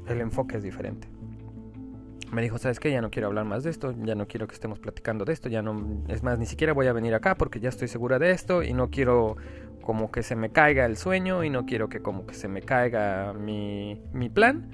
El 0.08 0.20
enfoque 0.20 0.56
es 0.56 0.62
diferente. 0.62 1.08
Me 2.32 2.42
dijo, 2.42 2.58
¿sabes 2.58 2.80
qué? 2.80 2.90
Ya 2.90 3.00
no 3.00 3.10
quiero 3.10 3.28
hablar 3.28 3.44
más 3.44 3.62
de 3.62 3.70
esto, 3.70 3.94
ya 4.02 4.14
no 4.14 4.26
quiero 4.26 4.48
que 4.48 4.54
estemos 4.54 4.80
platicando 4.80 5.24
de 5.24 5.32
esto, 5.32 5.48
ya 5.48 5.62
no, 5.62 6.04
es 6.08 6.22
más, 6.22 6.38
ni 6.38 6.46
siquiera 6.46 6.72
voy 6.72 6.88
a 6.88 6.92
venir 6.92 7.14
acá 7.14 7.36
porque 7.36 7.60
ya 7.60 7.68
estoy 7.68 7.88
segura 7.88 8.18
de 8.18 8.32
esto 8.32 8.62
y 8.62 8.72
no 8.72 8.90
quiero 8.90 9.36
como 9.80 10.10
que 10.10 10.24
se 10.24 10.34
me 10.34 10.50
caiga 10.50 10.84
el 10.84 10.96
sueño 10.96 11.44
y 11.44 11.50
no 11.50 11.64
quiero 11.64 11.88
que 11.88 12.00
como 12.02 12.26
que 12.26 12.34
se 12.34 12.48
me 12.48 12.62
caiga 12.62 13.32
mi, 13.32 14.02
mi 14.12 14.28
plan, 14.28 14.70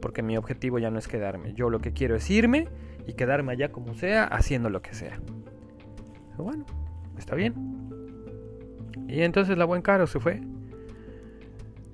porque 0.00 0.22
mi 0.22 0.36
objetivo 0.36 0.78
ya 0.78 0.90
no 0.90 1.00
es 1.00 1.08
quedarme. 1.08 1.54
Yo 1.54 1.68
lo 1.68 1.80
que 1.80 1.92
quiero 1.92 2.14
es 2.14 2.30
irme 2.30 2.68
y 3.06 3.14
quedarme 3.14 3.52
allá 3.52 3.72
como 3.72 3.94
sea, 3.94 4.24
haciendo 4.24 4.70
lo 4.70 4.82
que 4.82 4.94
sea. 4.94 5.20
bueno, 6.36 6.64
está 7.18 7.34
bien. 7.34 7.54
Y 9.08 9.22
entonces 9.22 9.58
la 9.58 9.64
buen 9.64 9.82
caro 9.82 10.06
se 10.06 10.20
fue. 10.20 10.40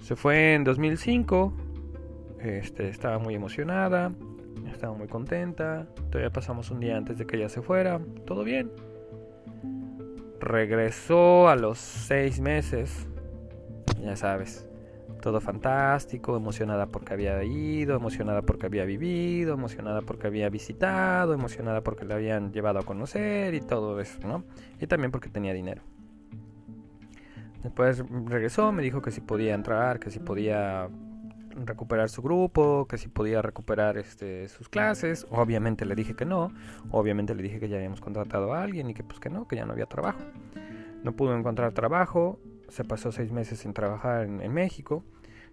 Se 0.00 0.16
fue 0.16 0.54
en 0.54 0.64
2005. 0.64 1.52
Este, 2.40 2.88
estaba 2.88 3.18
muy 3.18 3.34
emocionada. 3.34 4.12
Estaba 4.70 4.96
muy 4.96 5.08
contenta. 5.08 5.86
Todavía 6.10 6.30
pasamos 6.30 6.70
un 6.70 6.80
día 6.80 6.96
antes 6.96 7.18
de 7.18 7.26
que 7.26 7.36
ella 7.36 7.48
se 7.48 7.62
fuera. 7.62 8.00
Todo 8.26 8.44
bien. 8.44 8.70
Regresó 10.40 11.48
a 11.48 11.56
los 11.56 11.78
seis 11.78 12.40
meses. 12.40 13.08
Ya 14.00 14.14
sabes 14.14 14.67
todo 15.20 15.40
fantástico, 15.40 16.36
emocionada 16.36 16.86
porque 16.86 17.14
había 17.14 17.42
ido, 17.44 17.96
emocionada 17.96 18.42
porque 18.42 18.66
había 18.66 18.84
vivido, 18.84 19.54
emocionada 19.54 20.02
porque 20.02 20.26
había 20.26 20.48
visitado, 20.48 21.34
emocionada 21.34 21.82
porque 21.82 22.04
le 22.04 22.14
habían 22.14 22.52
llevado 22.52 22.78
a 22.78 22.82
conocer 22.82 23.54
y 23.54 23.60
todo 23.60 24.00
eso, 24.00 24.18
¿no? 24.26 24.44
Y 24.80 24.86
también 24.86 25.10
porque 25.10 25.28
tenía 25.28 25.52
dinero. 25.52 25.82
Después 27.62 28.04
regresó, 28.26 28.72
me 28.72 28.82
dijo 28.82 29.02
que 29.02 29.10
si 29.10 29.20
podía 29.20 29.54
entrar, 29.54 29.98
que 29.98 30.10
si 30.10 30.20
podía 30.20 30.88
recuperar 31.64 32.08
su 32.08 32.22
grupo, 32.22 32.86
que 32.86 32.98
si 32.98 33.08
podía 33.08 33.42
recuperar 33.42 33.98
este, 33.98 34.48
sus 34.48 34.68
clases. 34.68 35.26
Obviamente 35.30 35.84
le 35.84 35.94
dije 35.94 36.14
que 36.14 36.24
no, 36.24 36.52
obviamente 36.90 37.34
le 37.34 37.42
dije 37.42 37.58
que 37.58 37.68
ya 37.68 37.76
habíamos 37.76 38.00
contratado 38.00 38.54
a 38.54 38.62
alguien 38.62 38.90
y 38.90 38.94
que 38.94 39.02
pues 39.02 39.20
que 39.20 39.30
no, 39.30 39.46
que 39.48 39.56
ya 39.56 39.66
no 39.66 39.72
había 39.72 39.86
trabajo. 39.86 40.20
No 41.02 41.12
pudo 41.12 41.36
encontrar 41.36 41.72
trabajo, 41.72 42.40
se 42.68 42.84
pasó 42.84 43.12
seis 43.12 43.32
meses 43.32 43.60
sin 43.60 43.72
trabajar 43.72 44.24
en, 44.24 44.52
México 44.52 45.04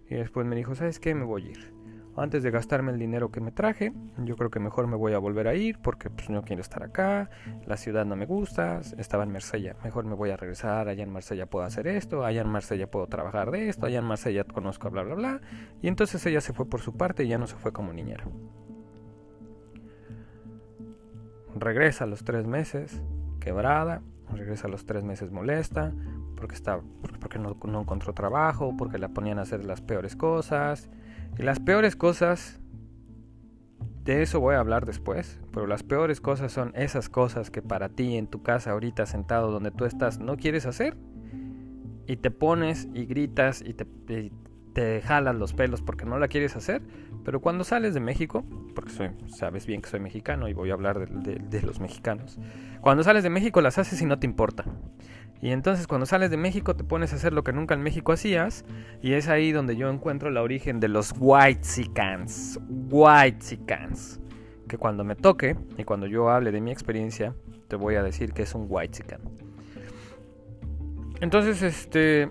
y 0.08 0.14
después 0.14 0.46
me 0.46 0.56
dijo, 0.56 0.74
¿sabes 0.74 1.00
qué? 1.00 1.14
Me 1.14 1.24
voy 1.24 1.46
a 1.46 1.50
ir. 1.50 1.74
Antes 2.18 2.42
de 2.42 2.50
gastarme 2.50 2.92
el 2.92 2.98
dinero 2.98 3.30
que 3.30 3.42
me 3.42 3.52
traje, 3.52 3.92
yo 4.24 4.36
creo 4.36 4.50
que 4.50 4.58
mejor 4.58 4.86
me 4.86 4.96
voy 4.96 5.12
a 5.12 5.18
volver 5.18 5.48
a 5.48 5.54
ir 5.54 5.78
porque 5.82 6.08
pues, 6.08 6.30
no 6.30 6.42
quiero 6.42 6.62
estar 6.62 6.82
acá, 6.82 7.28
la 7.66 7.76
ciudad 7.76 8.06
no 8.06 8.16
me 8.16 8.24
gusta, 8.24 8.80
estaba 8.96 9.24
en 9.24 9.32
Marsella, 9.32 9.76
mejor 9.84 10.06
me 10.06 10.14
voy 10.14 10.30
a 10.30 10.36
regresar, 10.38 10.88
allá 10.88 11.02
en 11.02 11.12
Marsella 11.12 11.44
puedo 11.44 11.66
hacer 11.66 11.86
esto, 11.86 12.24
allá 12.24 12.40
en 12.40 12.48
Marsella 12.48 12.90
puedo 12.90 13.06
trabajar 13.06 13.50
de 13.50 13.68
esto, 13.68 13.84
allá 13.84 13.98
en 13.98 14.06
Marsella 14.06 14.44
conozco 14.44 14.90
bla 14.90 15.02
bla 15.02 15.14
bla. 15.14 15.40
Y 15.82 15.88
entonces 15.88 16.24
ella 16.24 16.40
se 16.40 16.54
fue 16.54 16.66
por 16.66 16.80
su 16.80 16.96
parte 16.96 17.24
y 17.24 17.28
ya 17.28 17.36
no 17.36 17.46
se 17.46 17.56
fue 17.56 17.72
como 17.72 17.92
niñera. 17.92 18.24
Regresa 21.54 22.04
a 22.04 22.06
los 22.06 22.24
tres 22.24 22.46
meses, 22.46 23.02
quebrada, 23.40 24.02
regresa 24.32 24.68
a 24.68 24.70
los 24.70 24.86
tres 24.86 25.04
meses 25.04 25.30
molesta, 25.30 25.92
porque, 26.36 26.54
está, 26.54 26.80
porque 27.20 27.38
no, 27.38 27.56
encontró 27.80 28.12
trabajo, 28.12 28.74
porque 28.76 28.98
la 28.98 29.08
ponían 29.08 29.38
a 29.38 29.42
hacer 29.42 29.64
las 29.64 29.80
peores 29.80 30.16
cosas. 30.16 30.88
Y 31.38 31.42
las 31.42 31.60
peores 31.60 31.96
cosas, 31.96 32.60
de 34.04 34.22
eso 34.22 34.40
voy 34.40 34.54
a 34.54 34.60
hablar 34.60 34.86
después, 34.86 35.40
pero 35.52 35.66
las 35.66 35.82
peores 35.82 36.20
cosas 36.20 36.52
son 36.52 36.72
esas 36.76 37.08
cosas 37.08 37.50
que 37.50 37.62
para 37.62 37.88
ti 37.88 38.16
en 38.16 38.26
tu 38.26 38.42
casa 38.42 38.72
ahorita 38.72 39.06
sentado 39.06 39.50
donde 39.50 39.70
tú 39.70 39.84
estás 39.84 40.18
no 40.18 40.36
quieres 40.36 40.66
hacer. 40.66 40.96
Y 42.06 42.16
te 42.16 42.30
pones 42.30 42.88
y 42.94 43.04
gritas 43.06 43.62
y 43.62 43.74
te, 43.74 43.84
te 44.72 45.00
jalas 45.00 45.34
los 45.34 45.54
pelos 45.54 45.82
porque 45.82 46.04
no 46.04 46.18
la 46.18 46.28
quieres 46.28 46.54
hacer. 46.54 46.82
Pero 47.24 47.40
cuando 47.40 47.64
sales 47.64 47.94
de 47.94 48.00
México, 48.00 48.44
porque 48.74 48.92
sabes 49.26 49.66
bien 49.66 49.82
que 49.82 49.88
soy 49.88 49.98
mexicano 49.98 50.48
y 50.48 50.52
voy 50.52 50.70
a 50.70 50.74
hablar 50.74 51.08
de, 51.10 51.36
de 51.36 51.62
los 51.62 51.80
mexicanos. 51.80 52.38
Cuando 52.82 53.02
sales 53.02 53.24
de 53.24 53.30
México 53.30 53.60
las 53.60 53.78
haces 53.78 54.00
y 54.00 54.06
no 54.06 54.20
te 54.20 54.26
importa. 54.26 54.64
Y 55.42 55.50
entonces 55.50 55.86
cuando 55.86 56.06
sales 56.06 56.30
de 56.30 56.36
México 56.36 56.74
te 56.74 56.84
pones 56.84 57.12
a 57.12 57.16
hacer 57.16 57.32
lo 57.32 57.44
que 57.44 57.52
nunca 57.52 57.74
en 57.74 57.82
México 57.82 58.12
hacías. 58.12 58.64
Y 59.02 59.12
es 59.12 59.28
ahí 59.28 59.52
donde 59.52 59.76
yo 59.76 59.90
encuentro 59.90 60.30
la 60.30 60.42
origen 60.42 60.80
de 60.80 60.88
los 60.88 61.14
White 61.18 61.60
White 61.66 62.32
Whitexicans. 62.68 64.20
Que 64.68 64.78
cuando 64.78 65.04
me 65.04 65.14
toque 65.14 65.56
y 65.76 65.84
cuando 65.84 66.06
yo 66.06 66.30
hable 66.30 66.50
de 66.50 66.60
mi 66.60 66.70
experiencia, 66.70 67.34
te 67.68 67.76
voy 67.76 67.94
a 67.96 68.02
decir 68.02 68.32
que 68.32 68.42
es 68.42 68.54
un 68.54 68.66
White. 68.68 69.04
Entonces, 71.20 71.62
este, 71.62 72.30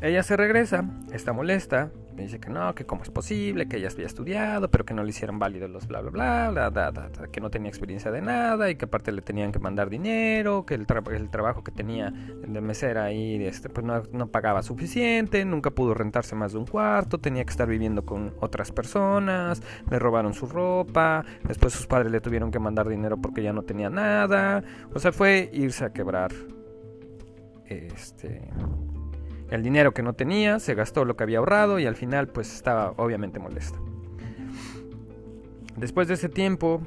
ella 0.00 0.22
se 0.22 0.36
regresa, 0.36 0.84
está 1.12 1.32
molesta, 1.32 1.90
me 2.16 2.22
dice 2.22 2.40
que 2.40 2.48
no, 2.48 2.74
que 2.74 2.86
cómo 2.86 3.02
es 3.02 3.10
posible, 3.10 3.68
que 3.68 3.76
ella 3.76 3.88
había 3.92 4.06
estudiado, 4.06 4.70
pero 4.70 4.86
que 4.86 4.94
no 4.94 5.04
le 5.04 5.10
hicieron 5.10 5.38
válidos 5.38 5.68
los 5.68 5.86
bla 5.86 6.00
bla 6.00 6.50
bla, 6.50 6.70
bla, 6.70 6.90
bla, 6.90 7.10
que 7.30 7.40
no 7.40 7.50
tenía 7.50 7.68
experiencia 7.68 8.10
de 8.10 8.22
nada 8.22 8.70
y 8.70 8.76
que 8.76 8.86
aparte 8.86 9.12
le 9.12 9.20
tenían 9.20 9.52
que 9.52 9.58
mandar 9.58 9.90
dinero, 9.90 10.64
que 10.64 10.74
el, 10.74 10.86
el 11.12 11.30
trabajo 11.30 11.62
que 11.62 11.72
tenía 11.72 12.10
de 12.10 12.60
mesera 12.62 13.04
ahí 13.04 13.44
este, 13.44 13.68
pues 13.68 13.84
no, 13.84 14.02
no, 14.12 14.28
pagaba 14.28 14.62
suficiente, 14.62 15.44
nunca 15.44 15.70
pudo 15.70 15.92
rentarse 15.92 16.34
más 16.34 16.52
de 16.52 16.58
un 16.58 16.66
cuarto, 16.66 17.18
tenía 17.18 17.44
que 17.44 17.50
estar 17.50 17.68
viviendo 17.68 18.06
con 18.06 18.34
otras 18.40 18.72
personas, 18.72 19.62
le 19.90 19.98
robaron 19.98 20.32
su 20.32 20.46
ropa, 20.46 21.22
después 21.44 21.74
sus 21.74 21.86
padres 21.86 22.10
le 22.10 22.20
tuvieron 22.22 22.50
que 22.50 22.58
mandar 22.58 22.88
dinero 22.88 23.18
porque 23.18 23.42
ya 23.42 23.52
no 23.52 23.62
tenía 23.62 23.90
nada, 23.90 24.64
o 24.94 24.98
sea, 24.98 25.12
fue 25.12 25.50
irse 25.52 25.84
a 25.84 25.92
quebrar 25.92 26.32
este 27.66 28.48
el 29.50 29.62
dinero 29.62 29.92
que 29.92 30.02
no 30.02 30.14
tenía, 30.14 30.58
se 30.58 30.74
gastó 30.74 31.04
lo 31.04 31.16
que 31.16 31.24
había 31.24 31.38
ahorrado 31.38 31.78
y 31.78 31.86
al 31.86 31.96
final 31.96 32.28
pues 32.28 32.54
estaba 32.54 32.92
obviamente 32.96 33.38
molesta. 33.38 33.78
Después 35.76 36.08
de 36.08 36.14
ese 36.14 36.28
tiempo, 36.28 36.80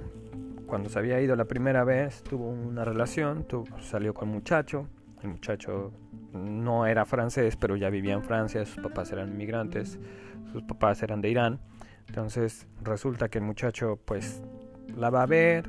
cuando 0.66 0.90
se 0.90 1.00
había 1.00 1.22
ido 1.22 1.36
la 1.36 1.46
primera 1.46 1.84
vez, 1.84 2.24
tuvo 2.24 2.50
una 2.50 2.84
relación, 2.84 3.46
salió 3.82 4.14
con 4.14 4.30
un 4.30 4.36
muchacho, 4.36 4.88
el 5.22 5.30
muchacho 5.30 5.92
no 6.34 6.86
era 6.86 7.06
francés, 7.06 7.56
pero 7.56 7.76
ya 7.76 7.90
vivía 7.90 8.14
en 8.14 8.24
Francia, 8.24 8.66
sus 8.66 8.82
papás 8.82 9.12
eran 9.12 9.30
inmigrantes, 9.30 10.00
sus 10.52 10.64
papás 10.64 11.04
eran 11.04 11.22
de 11.22 11.30
Irán, 11.30 11.60
entonces 12.08 12.68
resulta 12.84 13.30
que 13.30 13.40
el 13.40 13.44
muchacho 13.44 14.00
pues 14.06 14.42
la 14.96 15.10
va 15.10 15.24
a 15.24 15.26
ver, 15.26 15.68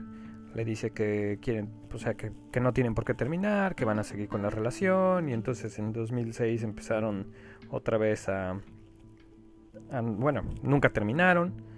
le 0.54 0.64
dice 0.64 0.90
que 0.90 1.38
quieren, 1.42 1.70
o 1.92 1.98
sea, 1.98 2.14
que, 2.14 2.32
no 2.60 2.72
tienen 2.72 2.94
por 2.94 3.04
qué 3.04 3.14
terminar, 3.14 3.74
que 3.74 3.84
van 3.84 3.98
a 3.98 4.04
seguir 4.04 4.28
con 4.28 4.42
la 4.42 4.50
relación 4.50 5.28
y 5.28 5.32
entonces 5.32 5.78
en 5.78 5.92
2006 5.92 6.62
empezaron 6.62 7.32
otra 7.70 7.98
vez 7.98 8.28
a, 8.28 8.60
bueno, 10.02 10.42
nunca 10.62 10.90
terminaron. 10.90 11.70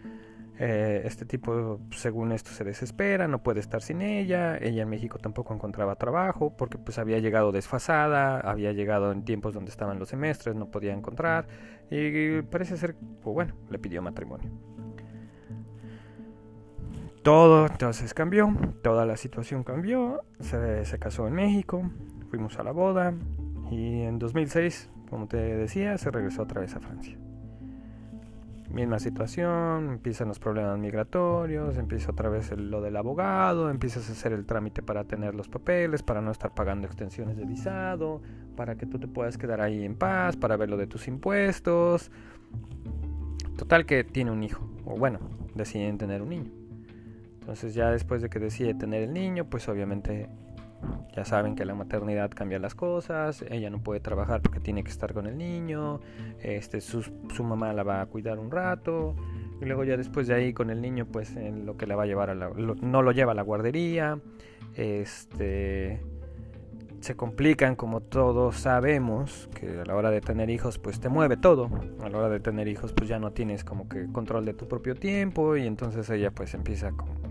Eh, 0.58 1.02
este 1.06 1.24
tipo, 1.24 1.80
según 1.90 2.30
esto, 2.30 2.50
se 2.50 2.62
desespera, 2.62 3.26
no 3.26 3.42
puede 3.42 3.60
estar 3.60 3.82
sin 3.82 4.02
ella. 4.02 4.58
Ella 4.58 4.82
en 4.82 4.90
México 4.90 5.18
tampoco 5.18 5.54
encontraba 5.54 5.96
trabajo 5.96 6.56
porque 6.56 6.78
pues 6.78 6.98
había 6.98 7.18
llegado 7.18 7.52
desfasada, 7.52 8.38
había 8.38 8.72
llegado 8.72 9.12
en 9.12 9.24
tiempos 9.24 9.54
donde 9.54 9.70
estaban 9.70 9.98
los 9.98 10.10
semestres, 10.10 10.54
no 10.54 10.70
podía 10.70 10.92
encontrar 10.92 11.48
y 11.90 12.42
parece 12.42 12.76
ser, 12.76 12.94
pues, 12.94 13.34
bueno, 13.34 13.54
le 13.70 13.78
pidió 13.78 14.02
matrimonio. 14.02 14.50
Todo 17.22 17.66
entonces 17.66 18.14
cambió, 18.14 18.52
toda 18.82 19.06
la 19.06 19.16
situación 19.16 19.62
cambió, 19.62 20.24
se, 20.40 20.84
se, 20.84 20.98
casó 20.98 21.28
en 21.28 21.34
México, 21.34 21.88
fuimos 22.30 22.58
a 22.58 22.64
la 22.64 22.72
boda 22.72 23.14
y 23.70 24.02
en 24.02 24.18
2006, 24.18 24.90
como 25.08 25.28
te 25.28 25.36
decía, 25.36 25.96
se 25.98 26.10
regresó 26.10 26.42
otra 26.42 26.60
vez 26.60 26.74
a 26.74 26.80
Francia. 26.80 27.16
Misma 28.72 28.98
situación, 28.98 29.90
empiezan 29.90 30.28
los 30.28 30.40
problemas 30.40 30.76
migratorios, 30.78 31.76
empieza 31.76 32.10
otra 32.10 32.28
vez 32.28 32.50
lo 32.58 32.80
del 32.80 32.96
abogado, 32.96 33.70
empiezas 33.70 34.08
a 34.08 34.12
hacer 34.12 34.32
el 34.32 34.44
trámite 34.44 34.82
para 34.82 35.04
tener 35.04 35.36
los 35.36 35.48
papeles, 35.48 36.02
para 36.02 36.22
no 36.22 36.32
estar 36.32 36.54
pagando 36.54 36.88
extensiones 36.88 37.36
de 37.36 37.44
visado, 37.44 38.20
para 38.56 38.74
que 38.76 38.86
tú 38.86 38.98
te 38.98 39.06
puedas 39.06 39.38
quedar 39.38 39.60
ahí 39.60 39.84
en 39.84 39.94
paz, 39.94 40.36
para 40.36 40.56
ver 40.56 40.70
lo 40.70 40.76
de 40.76 40.88
tus 40.88 41.06
impuestos. 41.06 42.10
Total 43.56 43.86
que 43.86 44.02
tiene 44.02 44.32
un 44.32 44.42
hijo, 44.42 44.66
o 44.86 44.96
bueno, 44.96 45.20
deciden 45.54 45.98
tener 45.98 46.20
un 46.20 46.30
niño. 46.30 46.61
Entonces 47.42 47.74
ya 47.74 47.90
después 47.90 48.22
de 48.22 48.30
que 48.30 48.38
decide 48.38 48.72
tener 48.72 49.02
el 49.02 49.12
niño, 49.12 49.46
pues 49.46 49.68
obviamente 49.68 50.28
ya 51.12 51.24
saben 51.24 51.56
que 51.56 51.64
la 51.64 51.74
maternidad 51.74 52.30
cambia 52.30 52.60
las 52.60 52.76
cosas, 52.76 53.44
ella 53.50 53.68
no 53.68 53.80
puede 53.80 53.98
trabajar 53.98 54.42
porque 54.42 54.60
tiene 54.60 54.84
que 54.84 54.92
estar 54.92 55.12
con 55.12 55.26
el 55.26 55.36
niño, 55.36 55.98
este, 56.40 56.80
su, 56.80 57.02
su 57.02 57.44
mamá 57.44 57.72
la 57.72 57.82
va 57.82 58.00
a 58.00 58.06
cuidar 58.06 58.38
un 58.38 58.50
rato, 58.52 59.16
y 59.60 59.64
luego 59.64 59.82
ya 59.82 59.96
después 59.96 60.28
de 60.28 60.34
ahí 60.34 60.52
con 60.52 60.70
el 60.70 60.80
niño, 60.80 61.06
pues 61.06 61.34
en 61.34 61.66
lo 61.66 61.76
que 61.76 61.88
la 61.88 61.96
va 61.96 62.04
a 62.04 62.06
llevar 62.06 62.30
a 62.30 62.36
la, 62.36 62.48
no 62.48 63.02
lo 63.02 63.10
lleva 63.10 63.32
a 63.32 63.34
la 63.34 63.42
guardería, 63.42 64.20
este 64.76 66.00
se 67.00 67.16
complican 67.16 67.74
como 67.74 68.00
todos 68.00 68.54
sabemos 68.54 69.48
que 69.56 69.80
a 69.80 69.84
la 69.84 69.96
hora 69.96 70.12
de 70.12 70.20
tener 70.20 70.50
hijos 70.50 70.78
pues 70.78 71.00
te 71.00 71.08
mueve 71.08 71.36
todo 71.36 71.68
a 72.00 72.08
la 72.08 72.18
hora 72.18 72.28
de 72.28 72.38
tener 72.38 72.68
hijos 72.68 72.92
pues 72.92 73.08
ya 73.08 73.18
no 73.18 73.32
tienes 73.32 73.64
como 73.64 73.88
que 73.88 74.06
control 74.12 74.44
de 74.44 74.54
tu 74.54 74.68
propio 74.68 74.94
tiempo 74.94 75.56
y 75.56 75.66
entonces 75.66 76.08
ella 76.10 76.30
pues 76.30 76.54
empieza 76.54 76.92
como 76.92 77.21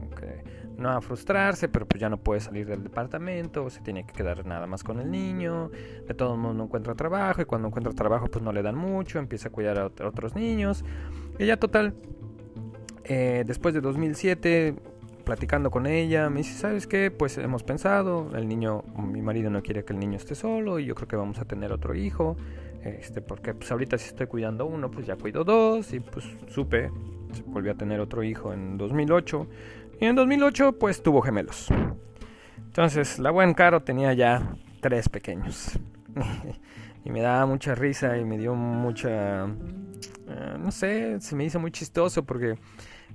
no 0.81 0.89
a 0.89 1.01
frustrarse, 1.01 1.69
pero 1.69 1.85
pues 1.85 2.01
ya 2.01 2.09
no 2.09 2.17
puede 2.17 2.41
salir 2.41 2.67
del 2.67 2.83
departamento, 2.83 3.69
se 3.69 3.81
tiene 3.81 4.05
que 4.05 4.13
quedar 4.13 4.45
nada 4.45 4.67
más 4.67 4.83
con 4.83 4.99
el 4.99 5.09
niño, 5.09 5.71
de 6.07 6.13
todo 6.13 6.35
modo 6.35 6.53
no 6.53 6.63
encuentra 6.65 6.95
trabajo 6.95 7.41
y 7.41 7.45
cuando 7.45 7.67
encuentra 7.67 7.93
trabajo 7.93 8.27
pues 8.27 8.43
no 8.43 8.51
le 8.51 8.61
dan 8.61 8.75
mucho, 8.75 9.19
empieza 9.19 9.49
a 9.49 9.51
cuidar 9.51 9.77
a, 9.77 9.85
otros 9.85 10.35
niños. 10.35 10.83
Y 11.39 11.45
ya 11.45 11.57
total, 11.57 11.93
eh, 13.05 13.43
después 13.45 13.73
de 13.73 13.81
2007, 13.81 14.75
platicando 15.23 15.71
con 15.71 15.85
ella, 15.85 16.29
me 16.29 16.39
dice, 16.39 16.57
¿sabes 16.57 16.87
qué? 16.87 17.11
Pues 17.11 17.37
hemos 17.37 17.63
pensado, 17.63 18.29
el 18.35 18.47
niño, 18.47 18.83
mi 18.97 19.21
marido 19.21 19.49
no 19.49 19.61
quiere 19.61 19.85
que 19.85 19.93
el 19.93 19.99
niño 19.99 20.17
esté 20.17 20.35
solo 20.35 20.79
y 20.79 20.85
yo 20.85 20.95
creo 20.95 21.07
que 21.07 21.15
vamos 21.15 21.39
a 21.39 21.45
tener 21.45 21.71
otro 21.71 21.95
hijo. 21.95 22.35
Este, 22.83 23.21
porque 23.21 23.53
pues 23.53 23.71
ahorita 23.71 23.97
si 23.99 24.07
estoy 24.07 24.25
cuidando 24.25 24.65
uno, 24.65 24.89
pues 24.89 25.05
ya 25.05 25.15
cuido 25.15 25.43
dos 25.43 25.93
y 25.93 25.99
pues 25.99 26.25
supe, 26.47 26.89
volvió 27.45 27.71
a 27.71 27.75
tener 27.75 27.99
otro 27.99 28.23
hijo 28.23 28.53
en 28.53 28.77
2008 28.77 29.47
y 30.01 30.05
en 30.05 30.15
2008 30.15 30.79
pues 30.79 31.03
tuvo 31.03 31.21
gemelos. 31.21 31.67
Entonces 32.57 33.19
la 33.19 33.29
buen 33.29 33.53
Caro 33.53 33.83
tenía 33.83 34.13
ya 34.13 34.55
tres 34.81 35.07
pequeños. 35.07 35.79
y 37.05 37.11
me 37.11 37.21
daba 37.21 37.45
mucha 37.45 37.75
risa 37.75 38.17
y 38.17 38.25
me 38.25 38.39
dio 38.39 38.55
mucha... 38.55 39.45
Eh, 39.45 40.55
no 40.59 40.71
sé, 40.71 41.21
se 41.21 41.35
me 41.35 41.45
hizo 41.45 41.59
muy 41.59 41.71
chistoso 41.71 42.25
porque 42.25 42.57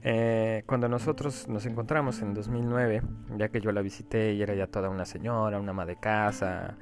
eh, 0.03 0.63
cuando 0.67 0.89
nosotros 0.89 1.49
nos 1.49 1.67
encontramos 1.67 2.23
en 2.23 2.35
2009, 2.35 3.03
ya 3.37 3.49
que 3.49 3.61
yo 3.61 3.73
la 3.73 3.83
visité 3.83 4.35
y 4.35 4.43
era 4.43 4.55
ya 4.55 4.69
toda 4.69 4.89
una 4.89 5.07
señora, 5.07 5.59
una 5.59 5.73
ama 5.73 5.87
de 5.87 5.97
casa, 5.97 6.77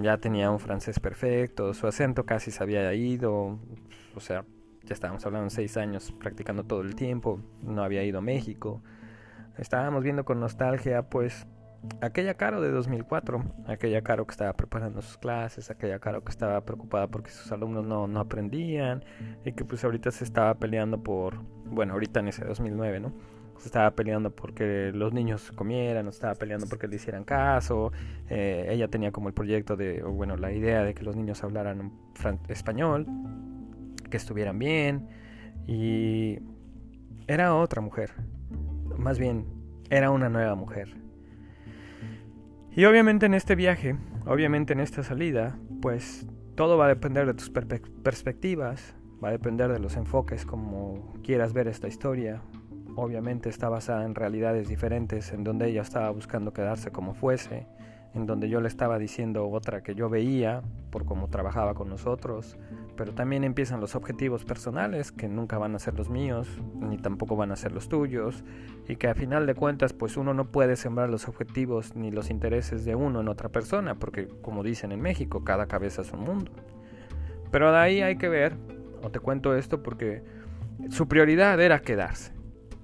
ya 0.00 0.18
tenía 0.18 0.50
un 0.50 0.58
francés 0.58 0.98
perfecto, 0.98 1.72
su 1.72 1.86
acento 1.86 2.26
casi 2.26 2.50
se 2.50 2.64
había 2.64 2.92
ido, 2.94 3.60
o 4.16 4.20
sea, 4.20 4.44
ya 4.82 4.94
estábamos 4.94 5.24
hablando 5.24 5.50
seis 5.50 5.76
años 5.76 6.12
practicando 6.18 6.64
todo 6.64 6.80
el 6.80 6.96
tiempo, 6.96 7.40
no 7.62 7.84
había 7.84 8.02
ido 8.02 8.18
a 8.18 8.22
México. 8.22 8.82
Estábamos 9.58 10.02
viendo 10.02 10.24
con 10.24 10.40
nostalgia, 10.40 11.02
pues, 11.02 11.46
aquella 12.00 12.34
Caro 12.34 12.60
de 12.60 12.70
2004, 12.70 13.44
aquella 13.66 14.02
Caro 14.02 14.26
que 14.26 14.32
estaba 14.32 14.52
preparando 14.52 15.02
sus 15.02 15.16
clases, 15.18 15.70
aquella 15.70 15.98
Caro 15.98 16.24
que 16.24 16.30
estaba 16.30 16.60
preocupada 16.64 17.08
porque 17.08 17.30
sus 17.30 17.50
alumnos 17.52 17.84
no, 17.84 18.06
no 18.06 18.20
aprendían 18.20 19.04
y 19.44 19.52
que 19.52 19.64
pues 19.64 19.84
ahorita 19.84 20.10
se 20.10 20.24
estaba 20.24 20.54
peleando 20.54 21.02
por, 21.02 21.42
bueno, 21.66 21.94
ahorita 21.94 22.20
en 22.20 22.28
ese 22.28 22.44
2009, 22.44 23.00
¿no? 23.00 23.12
Se 23.58 23.68
estaba 23.68 23.90
peleando 23.92 24.30
porque 24.30 24.92
los 24.92 25.14
niños 25.14 25.50
comieran, 25.52 26.08
estaba 26.08 26.34
peleando 26.34 26.66
porque 26.66 26.88
le 26.88 26.96
hicieran 26.96 27.24
caso. 27.24 27.90
Eh, 28.28 28.66
ella 28.68 28.88
tenía 28.88 29.12
como 29.12 29.28
el 29.28 29.34
proyecto 29.34 29.76
de, 29.76 30.02
bueno, 30.02 30.36
la 30.36 30.52
idea 30.52 30.82
de 30.82 30.92
que 30.92 31.02
los 31.02 31.16
niños 31.16 31.42
hablaran 31.42 31.90
español, 32.48 33.06
que 34.10 34.18
estuvieran 34.18 34.58
bien. 34.58 35.08
Y 35.66 36.38
era 37.26 37.54
otra 37.54 37.80
mujer, 37.80 38.12
más 38.98 39.18
bien, 39.18 39.46
era 39.90 40.10
una 40.10 40.28
nueva 40.28 40.54
mujer. 40.54 40.96
Y 42.70 42.84
obviamente 42.84 43.26
en 43.26 43.34
este 43.34 43.54
viaje, 43.54 43.96
obviamente 44.26 44.72
en 44.72 44.80
esta 44.80 45.02
salida, 45.02 45.58
pues 45.80 46.26
todo 46.56 46.76
va 46.76 46.86
a 46.86 46.88
depender 46.88 47.26
de 47.26 47.34
tus 47.34 47.50
perspectivas, 47.50 48.94
va 49.22 49.28
a 49.28 49.32
depender 49.32 49.72
de 49.72 49.78
los 49.78 49.96
enfoques 49.96 50.44
como 50.44 51.14
quieras 51.22 51.52
ver 51.52 51.68
esta 51.68 51.88
historia. 51.88 52.42
Obviamente 52.96 53.48
está 53.48 53.68
basada 53.68 54.04
en 54.04 54.14
realidades 54.14 54.68
diferentes, 54.68 55.32
en 55.32 55.44
donde 55.44 55.68
ella 55.68 55.82
estaba 55.82 56.10
buscando 56.10 56.52
quedarse 56.52 56.90
como 56.90 57.14
fuese, 57.14 57.66
en 58.16 58.24
donde 58.26 58.48
yo 58.48 58.60
le 58.60 58.68
estaba 58.68 58.98
diciendo 58.98 59.48
otra 59.48 59.82
que 59.82 59.94
yo 59.94 60.08
veía 60.08 60.62
por 60.90 61.04
cómo 61.04 61.28
trabajaba 61.28 61.74
con 61.74 61.90
nosotros, 61.90 62.56
pero 62.96 63.12
también 63.12 63.44
empiezan 63.44 63.80
los 63.80 63.94
objetivos 63.94 64.44
personales 64.44 65.12
que 65.12 65.28
nunca 65.28 65.58
van 65.58 65.74
a 65.74 65.78
ser 65.78 65.94
los 65.94 66.08
míos, 66.08 66.48
ni 66.80 66.96
tampoco 66.96 67.36
van 67.36 67.52
a 67.52 67.56
ser 67.56 67.72
los 67.72 67.88
tuyos, 67.88 68.42
y 68.88 68.96
que 68.96 69.08
a 69.08 69.14
final 69.14 69.46
de 69.46 69.54
cuentas 69.54 69.92
pues 69.92 70.16
uno 70.16 70.32
no 70.32 70.46
puede 70.46 70.76
sembrar 70.76 71.10
los 71.10 71.28
objetivos 71.28 71.94
ni 71.94 72.10
los 72.10 72.30
intereses 72.30 72.86
de 72.86 72.94
uno 72.94 73.20
en 73.20 73.28
otra 73.28 73.50
persona, 73.50 73.96
porque 73.96 74.28
como 74.40 74.62
dicen 74.62 74.92
en 74.92 75.02
México, 75.02 75.44
cada 75.44 75.66
cabeza 75.66 76.00
es 76.00 76.12
un 76.12 76.20
mundo. 76.20 76.50
Pero 77.50 77.70
de 77.70 77.78
ahí 77.78 78.00
hay 78.00 78.16
que 78.16 78.30
ver, 78.30 78.56
o 79.02 79.10
te 79.10 79.20
cuento 79.20 79.54
esto 79.54 79.82
porque 79.82 80.22
su 80.88 81.06
prioridad 81.06 81.60
era 81.60 81.80
quedarse. 81.80 82.35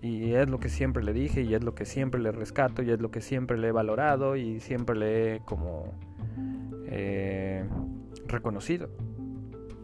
Y 0.03 0.35
es 0.35 0.51
lo 0.51 0.59
que 0.59 0.69
siempre 0.69 1.05
le 1.05 1.13
dije 1.13 1.43
y 1.43 1.55
es 1.55 1.63
lo 1.63 1.77
que 1.77 1.85
siempre 1.85 2.21
le 2.21 2.33
rescato 2.33 2.83
y 2.83 2.91
es 2.91 3.01
lo 3.01 3.13
que 3.13 3.21
siempre 3.21 3.57
le 3.57 3.69
he 3.69 3.73
valorado 3.73 4.35
y 4.35 4.59
siempre 4.59 4.97
le 4.97 5.37
he 5.37 5.41
como 5.45 5.95
eh, 6.87 7.65
reconocido. 8.27 8.91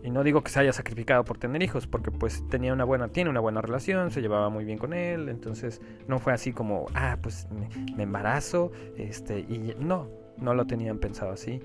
Y 0.02 0.10
no 0.10 0.24
digo 0.24 0.42
que 0.42 0.50
se 0.50 0.58
haya 0.58 0.72
sacrificado 0.72 1.24
por 1.24 1.38
tener 1.38 1.62
hijos, 1.62 1.86
porque 1.86 2.10
pues 2.10 2.46
tenía 2.48 2.72
una 2.72 2.84
buena, 2.84 3.08
tiene 3.08 3.30
una 3.30 3.40
buena 3.40 3.60
relación, 3.60 4.10
se 4.10 4.20
llevaba 4.20 4.48
muy 4.48 4.64
bien 4.64 4.78
con 4.78 4.92
él, 4.92 5.28
entonces 5.28 5.80
no 6.08 6.18
fue 6.18 6.32
así 6.32 6.52
como, 6.52 6.86
ah, 6.94 7.18
pues 7.22 7.46
me, 7.50 7.68
me 7.94 8.04
embarazo, 8.04 8.72
este, 8.96 9.40
y 9.40 9.74
no, 9.78 10.08
no 10.36 10.54
lo 10.54 10.66
tenían 10.66 10.98
pensado 10.98 11.32
así. 11.32 11.60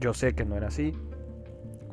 Yo 0.00 0.14
sé 0.14 0.34
que 0.34 0.44
no 0.44 0.56
era 0.56 0.68
así, 0.68 0.92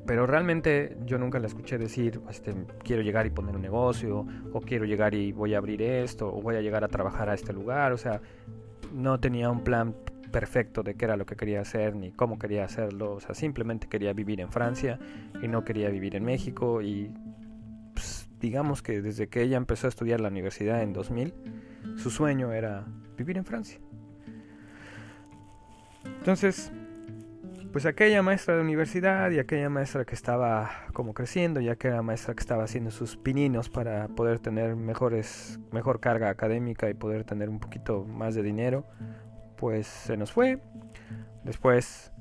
pero 0.09 0.25
realmente 0.25 0.97
yo 1.05 1.19
nunca 1.19 1.37
la 1.37 1.45
escuché 1.45 1.77
decir, 1.77 2.19
este, 2.31 2.55
quiero 2.83 3.03
llegar 3.03 3.27
y 3.27 3.29
poner 3.29 3.55
un 3.55 3.61
negocio, 3.61 4.25
o 4.51 4.59
quiero 4.59 4.85
llegar 4.85 5.13
y 5.13 5.33
voy 5.33 5.53
a 5.53 5.59
abrir 5.59 5.83
esto, 5.83 6.33
o 6.33 6.41
voy 6.41 6.55
a 6.55 6.61
llegar 6.61 6.83
a 6.83 6.87
trabajar 6.87 7.29
a 7.29 7.35
este 7.35 7.53
lugar, 7.53 7.91
o 7.91 7.97
sea, 7.99 8.19
no 8.91 9.19
tenía 9.19 9.51
un 9.51 9.63
plan 9.63 9.95
perfecto 10.31 10.81
de 10.81 10.95
qué 10.95 11.05
era 11.05 11.15
lo 11.15 11.27
que 11.27 11.35
quería 11.35 11.61
hacer 11.61 11.95
ni 11.95 12.11
cómo 12.11 12.39
quería 12.39 12.65
hacerlo, 12.65 13.13
o 13.13 13.19
sea, 13.19 13.35
simplemente 13.35 13.87
quería 13.87 14.11
vivir 14.13 14.41
en 14.41 14.51
Francia 14.51 14.97
y 15.43 15.47
no 15.47 15.63
quería 15.63 15.89
vivir 15.89 16.15
en 16.15 16.25
México 16.25 16.81
y 16.81 17.11
pues, 17.93 18.27
digamos 18.41 18.81
que 18.81 19.03
desde 19.03 19.27
que 19.27 19.43
ella 19.43 19.57
empezó 19.57 19.85
a 19.85 19.89
estudiar 19.89 20.21
la 20.21 20.29
universidad 20.29 20.81
en 20.81 20.91
2000, 20.91 21.35
su 21.97 22.09
sueño 22.09 22.51
era 22.51 22.83
vivir 23.15 23.37
en 23.37 23.45
Francia. 23.45 23.79
Entonces, 26.03 26.71
pues 27.71 27.85
aquella 27.85 28.23
maestra 28.23 28.55
de 28.55 28.61
universidad 28.61 29.29
y 29.31 29.39
aquella 29.39 29.69
maestra 29.69 30.05
que 30.05 30.15
estaba 30.15 30.71
como 30.93 31.13
creciendo 31.13 31.61
y 31.61 31.69
aquella 31.69 32.01
maestra 32.01 32.33
que 32.33 32.39
estaba 32.39 32.63
haciendo 32.63 32.89
sus 32.89 33.17
pininos 33.17 33.69
para 33.69 34.07
poder 34.07 34.39
tener 34.39 34.75
mejores 34.75 35.59
mejor 35.71 35.99
carga 35.99 36.29
académica 36.29 36.89
y 36.89 36.93
poder 36.95 37.25
tener 37.25 37.49
un 37.49 37.59
poquito 37.59 38.05
más 38.05 38.33
de 38.35 38.43
dinero 38.43 38.85
pues 39.55 39.87
se 39.87 40.17
nos 40.17 40.31
fue. 40.31 40.59
Después 41.43 42.11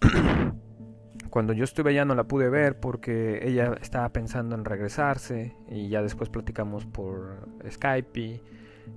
cuando 1.30 1.52
yo 1.54 1.64
estuve 1.64 1.90
allá 1.90 2.04
no 2.04 2.14
la 2.14 2.24
pude 2.24 2.50
ver 2.50 2.78
porque 2.78 3.40
ella 3.46 3.74
estaba 3.80 4.08
pensando 4.10 4.54
en 4.56 4.64
regresarse 4.64 5.56
y 5.70 5.88
ya 5.88 6.02
después 6.02 6.28
platicamos 6.28 6.84
por 6.84 7.48
Skype 7.70 8.20
y 8.20 8.42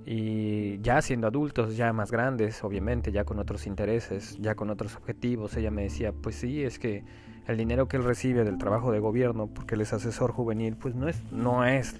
y 0.04 0.78
ya 0.80 1.02
siendo 1.02 1.26
adultos, 1.26 1.76
ya 1.76 1.92
más 1.92 2.10
grandes, 2.10 2.62
obviamente, 2.62 3.10
ya 3.10 3.24
con 3.24 3.38
otros 3.38 3.66
intereses, 3.66 4.36
ya 4.40 4.54
con 4.54 4.70
otros 4.70 4.96
objetivos, 4.96 5.56
ella 5.56 5.70
me 5.70 5.82
decía, 5.82 6.12
pues 6.12 6.36
sí, 6.36 6.62
es 6.62 6.78
que 6.78 7.04
el 7.46 7.56
dinero 7.56 7.88
que 7.88 7.96
él 7.96 8.04
recibe 8.04 8.44
del 8.44 8.58
trabajo 8.58 8.92
de 8.92 8.98
gobierno, 8.98 9.48
porque 9.48 9.74
él 9.74 9.80
es 9.80 9.92
asesor 9.92 10.32
juvenil, 10.32 10.76
pues 10.76 10.94
no 10.94 11.08
es, 11.08 11.20
no 11.32 11.64
es, 11.64 11.96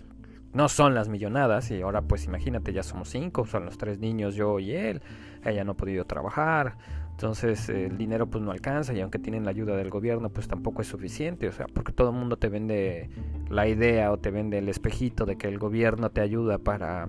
no 0.53 0.69
son 0.69 0.95
las 0.95 1.09
millonadas, 1.09 1.71
y 1.71 1.83
ahora 1.83 2.03
pues 2.03 2.25
imagínate, 2.25 2.73
ya 2.73 2.83
somos 2.83 3.09
cinco, 3.09 3.47
son 3.47 3.65
los 3.65 3.79
tres 3.79 3.99
niños, 3.99 4.35
yo 4.35 4.59
y 4.59 4.73
él, 4.73 5.03
ella 5.45 5.65
no 5.65 5.73
ha 5.73 5.77
podido 5.77 6.05
trabajar, 6.05 6.77
entonces 7.17 7.71
el 7.71 7.97
dinero 7.97 8.27
pues 8.27 8.45
no 8.45 8.51
alcanza 8.51 8.93
y 8.93 9.01
aunque 9.01 9.19
tienen 9.19 9.45
la 9.45 9.51
ayuda 9.51 9.75
del 9.75 9.89
gobierno 9.89 10.29
pues 10.29 10.49
tampoco 10.49 10.83
es 10.83 10.89
suficiente, 10.89 11.49
o 11.49 11.53
sea, 11.53 11.67
porque 11.67 11.93
todo 11.93 12.11
el 12.11 12.17
mundo 12.17 12.37
te 12.37 12.51
vende 12.51 13.09
la 13.49 13.67
idea 13.67 14.13
o 14.13 14.19
te 14.19 14.31
vende 14.31 14.59
el 14.59 14.69
espejito 14.69 15.25
de 15.25 15.37
que 15.37 15.49
el 15.49 15.59
gobierno 15.59 16.11
te 16.11 16.21
ayuda 16.21 16.59
para 16.59 17.09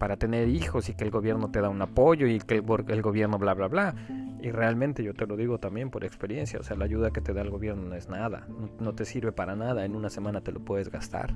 para 0.00 0.16
tener 0.16 0.48
hijos 0.48 0.88
y 0.88 0.94
que 0.94 1.04
el 1.04 1.10
gobierno 1.10 1.50
te 1.50 1.60
da 1.60 1.68
un 1.68 1.82
apoyo 1.82 2.26
y 2.26 2.38
que 2.38 2.54
el, 2.54 3.02
gobierno 3.02 3.38
bla 3.38 3.52
bla 3.52 3.68
bla. 3.68 3.94
Y 4.40 4.50
realmente 4.50 5.04
yo 5.04 5.12
te 5.12 5.26
lo 5.26 5.36
digo 5.36 5.58
también 5.58 5.90
por 5.90 6.04
experiencia, 6.04 6.58
o 6.58 6.62
sea, 6.62 6.74
la 6.74 6.86
ayuda 6.86 7.10
que 7.10 7.20
te 7.20 7.34
da 7.34 7.42
el 7.42 7.50
gobierno 7.50 7.90
no 7.90 7.94
es 7.94 8.08
nada, 8.08 8.48
no, 8.80 8.94
te 8.94 9.04
sirve 9.04 9.30
para 9.30 9.54
nada, 9.56 9.84
en 9.84 9.94
una 9.94 10.08
semana 10.08 10.40
te 10.40 10.52
lo 10.52 10.60
puedes 10.60 10.90
gastar. 10.90 11.34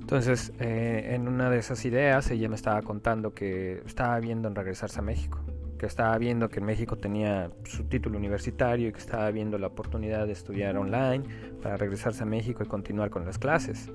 Entonces, 0.00 0.54
eh, 0.58 1.10
en 1.12 1.28
una 1.28 1.50
de 1.50 1.58
esas 1.58 1.84
ideas, 1.84 2.30
ella 2.30 2.48
me 2.48 2.54
estaba 2.54 2.80
contando 2.80 3.34
que 3.34 3.82
estaba 3.84 4.18
viendo 4.18 4.48
en 4.48 4.54
regresarse 4.54 5.00
a 5.00 5.02
México, 5.02 5.40
que 5.78 5.84
estaba 5.84 6.16
viendo 6.16 6.48
que 6.48 6.60
en 6.60 6.64
México 6.64 6.96
tenía 6.96 7.50
su 7.64 7.84
título 7.84 8.16
universitario 8.16 8.88
y 8.88 8.92
que 8.92 9.00
estaba 9.00 9.30
viendo 9.30 9.58
la 9.58 9.66
oportunidad 9.66 10.24
de 10.24 10.32
estudiar 10.32 10.78
online 10.78 11.24
para 11.60 11.76
regresarse 11.76 12.22
a 12.22 12.26
México 12.26 12.62
y 12.62 12.66
continuar 12.66 13.10
con 13.10 13.26
las 13.26 13.36
clases. 13.36 13.90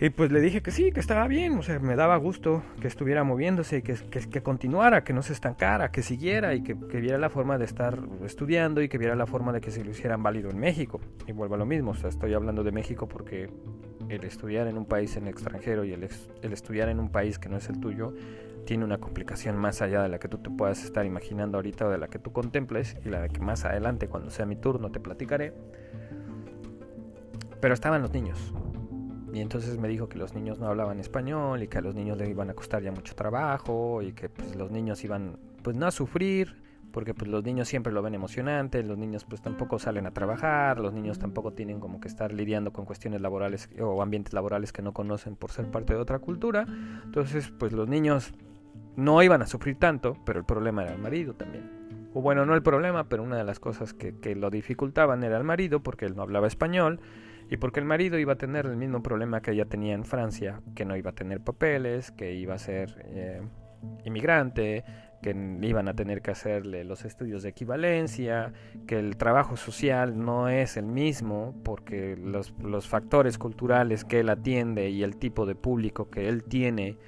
Y 0.00 0.10
pues 0.10 0.30
le 0.30 0.40
dije 0.40 0.62
que 0.62 0.70
sí, 0.70 0.92
que 0.92 1.00
estaba 1.00 1.26
bien, 1.26 1.58
o 1.58 1.62
sea, 1.62 1.80
me 1.80 1.96
daba 1.96 2.16
gusto 2.18 2.62
que 2.80 2.86
estuviera 2.86 3.24
moviéndose, 3.24 3.82
que, 3.82 3.94
que, 3.94 4.42
continuara, 4.42 5.02
que 5.02 5.12
no 5.12 5.22
se 5.22 5.32
estancara, 5.32 5.90
que 5.90 6.02
siguiera 6.02 6.54
y 6.54 6.62
que, 6.62 6.74
viera 6.74 7.18
la 7.18 7.30
forma 7.30 7.58
de 7.58 7.64
estar 7.64 7.98
estudiando 8.24 8.80
y 8.80 8.88
que 8.88 8.96
viera 8.96 9.16
la 9.16 9.26
forma 9.26 9.52
de 9.52 9.60
que 9.60 9.72
se 9.72 9.82
lo 9.82 9.90
hicieran 9.90 10.22
válido 10.22 10.50
en 10.50 10.58
México. 10.58 11.00
Y 11.26 11.32
vuelvo 11.32 11.56
a 11.56 11.58
lo 11.58 11.66
mismo, 11.66 11.90
o 11.90 11.94
sea, 11.94 12.10
estoy 12.10 12.32
hablando 12.34 12.62
de 12.62 12.70
México 12.70 13.08
porque 13.08 13.50
el 14.08 14.22
estudiar 14.22 14.68
en 14.68 14.78
un 14.78 14.86
país 14.86 15.16
en 15.16 15.26
extranjero 15.26 15.84
y 15.84 15.92
el, 15.92 16.08
el 16.42 16.52
estudiar 16.52 16.88
en 16.90 17.00
un 17.00 17.10
país 17.10 17.40
que 17.40 17.48
no 17.48 17.56
es 17.56 17.68
el 17.68 17.80
tuyo 17.80 18.14
tiene 18.66 18.84
una 18.84 18.98
complicación 18.98 19.56
más 19.56 19.82
allá 19.82 20.02
de 20.02 20.08
la 20.10 20.20
que 20.20 20.28
tú 20.28 20.38
te 20.38 20.50
puedas 20.50 20.84
estar 20.84 21.06
imaginando 21.06 21.58
ahorita 21.58 21.86
o 21.86 21.90
de 21.90 21.98
la 21.98 22.06
que 22.06 22.20
tú 22.20 22.32
contemples 22.32 22.96
y 23.04 23.08
la 23.08 23.22
de 23.22 23.30
que 23.30 23.40
más 23.40 23.64
adelante, 23.64 24.06
cuando 24.06 24.30
sea 24.30 24.46
mi 24.46 24.54
turno, 24.54 24.92
te 24.92 25.00
platicaré. 25.00 25.54
Pero 27.60 27.74
estaban 27.74 28.02
los 28.02 28.12
niños, 28.12 28.54
y 29.32 29.40
entonces 29.40 29.78
me 29.78 29.88
dijo 29.88 30.08
que 30.08 30.18
los 30.18 30.34
niños 30.34 30.58
no 30.58 30.66
hablaban 30.66 31.00
español 31.00 31.62
y 31.62 31.68
que 31.68 31.78
a 31.78 31.80
los 31.80 31.94
niños 31.94 32.16
le 32.18 32.28
iban 32.28 32.50
a 32.50 32.54
costar 32.54 32.82
ya 32.82 32.92
mucho 32.92 33.14
trabajo 33.14 34.02
y 34.02 34.12
que 34.12 34.28
pues 34.28 34.56
los 34.56 34.70
niños 34.70 35.04
iban 35.04 35.38
pues 35.62 35.76
no 35.76 35.86
a 35.86 35.90
sufrir 35.90 36.56
porque 36.92 37.12
pues 37.12 37.30
los 37.30 37.44
niños 37.44 37.68
siempre 37.68 37.92
lo 37.92 38.02
ven 38.02 38.14
emocionante, 38.14 38.82
los 38.82 38.96
niños 38.96 39.24
pues 39.24 39.42
tampoco 39.42 39.78
salen 39.78 40.06
a 40.06 40.12
trabajar, 40.12 40.80
los 40.80 40.94
niños 40.94 41.18
tampoco 41.18 41.52
tienen 41.52 41.80
como 41.80 42.00
que 42.00 42.08
estar 42.08 42.32
lidiando 42.32 42.72
con 42.72 42.86
cuestiones 42.86 43.20
laborales 43.20 43.68
o 43.78 44.02
ambientes 44.02 44.32
laborales 44.32 44.72
que 44.72 44.82
no 44.82 44.92
conocen 44.92 45.36
por 45.36 45.50
ser 45.50 45.70
parte 45.70 45.92
de 45.92 46.00
otra 46.00 46.18
cultura. 46.18 46.66
Entonces 47.04 47.52
pues 47.58 47.72
los 47.72 47.88
niños 47.88 48.32
no 48.96 49.22
iban 49.22 49.42
a 49.42 49.46
sufrir 49.46 49.78
tanto, 49.78 50.16
pero 50.24 50.38
el 50.38 50.46
problema 50.46 50.82
era 50.82 50.94
el 50.94 50.98
marido 50.98 51.34
también. 51.34 51.70
O 52.14 52.22
bueno, 52.22 52.46
no 52.46 52.54
el 52.54 52.62
problema, 52.62 53.08
pero 53.08 53.22
una 53.22 53.36
de 53.36 53.44
las 53.44 53.60
cosas 53.60 53.92
que, 53.92 54.16
que 54.18 54.34
lo 54.34 54.48
dificultaban 54.48 55.22
era 55.22 55.36
el 55.36 55.44
marido 55.44 55.80
porque 55.80 56.06
él 56.06 56.16
no 56.16 56.22
hablaba 56.22 56.46
español 56.46 57.00
y 57.50 57.56
porque 57.56 57.80
el 57.80 57.86
marido 57.86 58.18
iba 58.18 58.34
a 58.34 58.38
tener 58.38 58.66
el 58.66 58.76
mismo 58.76 59.02
problema 59.02 59.40
que 59.40 59.52
ella 59.52 59.64
tenía 59.64 59.94
en 59.94 60.04
Francia, 60.04 60.60
que 60.74 60.84
no 60.84 60.96
iba 60.96 61.10
a 61.10 61.14
tener 61.14 61.40
papeles, 61.40 62.10
que 62.10 62.34
iba 62.34 62.54
a 62.54 62.58
ser 62.58 63.02
eh, 63.06 63.40
inmigrante, 64.04 64.84
que 65.22 65.30
iban 65.62 65.88
a 65.88 65.94
tener 65.94 66.22
que 66.22 66.30
hacerle 66.30 66.84
los 66.84 67.04
estudios 67.04 67.42
de 67.42 67.48
equivalencia, 67.48 68.52
que 68.86 68.98
el 68.98 69.16
trabajo 69.16 69.56
social 69.56 70.18
no 70.18 70.48
es 70.48 70.76
el 70.76 70.86
mismo, 70.86 71.54
porque 71.64 72.16
los, 72.16 72.54
los 72.62 72.86
factores 72.86 73.38
culturales 73.38 74.04
que 74.04 74.20
él 74.20 74.28
atiende 74.28 74.90
y 74.90 75.02
el 75.02 75.16
tipo 75.16 75.46
de 75.46 75.54
público 75.54 76.10
que 76.10 76.28
él 76.28 76.44
tiene, 76.44 76.98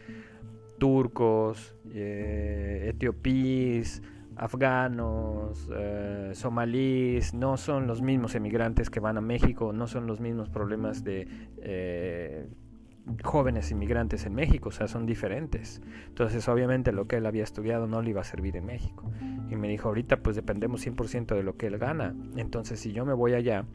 turcos, 0.78 1.76
eh, 1.92 2.94
afganos, 4.40 5.68
eh, 5.70 6.30
somalíes, 6.32 7.34
no 7.34 7.58
son 7.58 7.86
los 7.86 8.00
mismos 8.00 8.34
emigrantes 8.34 8.88
que 8.88 8.98
van 8.98 9.18
a 9.18 9.20
México, 9.20 9.74
no 9.74 9.86
son 9.86 10.06
los 10.06 10.18
mismos 10.18 10.48
problemas 10.48 11.04
de 11.04 11.28
eh, 11.58 12.48
jóvenes 13.22 13.70
inmigrantes 13.70 14.24
en 14.24 14.34
México, 14.34 14.70
o 14.70 14.72
sea, 14.72 14.88
son 14.88 15.04
diferentes. 15.04 15.82
Entonces, 16.06 16.48
obviamente, 16.48 16.90
lo 16.90 17.06
que 17.06 17.16
él 17.16 17.26
había 17.26 17.44
estudiado 17.44 17.86
no 17.86 18.00
le 18.00 18.10
iba 18.10 18.22
a 18.22 18.24
servir 18.24 18.56
en 18.56 18.64
México. 18.64 19.10
Y 19.50 19.56
me 19.56 19.68
dijo, 19.68 19.88
ahorita 19.88 20.22
pues 20.22 20.36
dependemos 20.36 20.86
100% 20.86 21.34
de 21.34 21.42
lo 21.42 21.58
que 21.58 21.66
él 21.66 21.76
gana. 21.76 22.14
Entonces, 22.36 22.80
si 22.80 22.92
yo 22.92 23.04
me 23.04 23.12
voy 23.12 23.34
allá, 23.34 23.66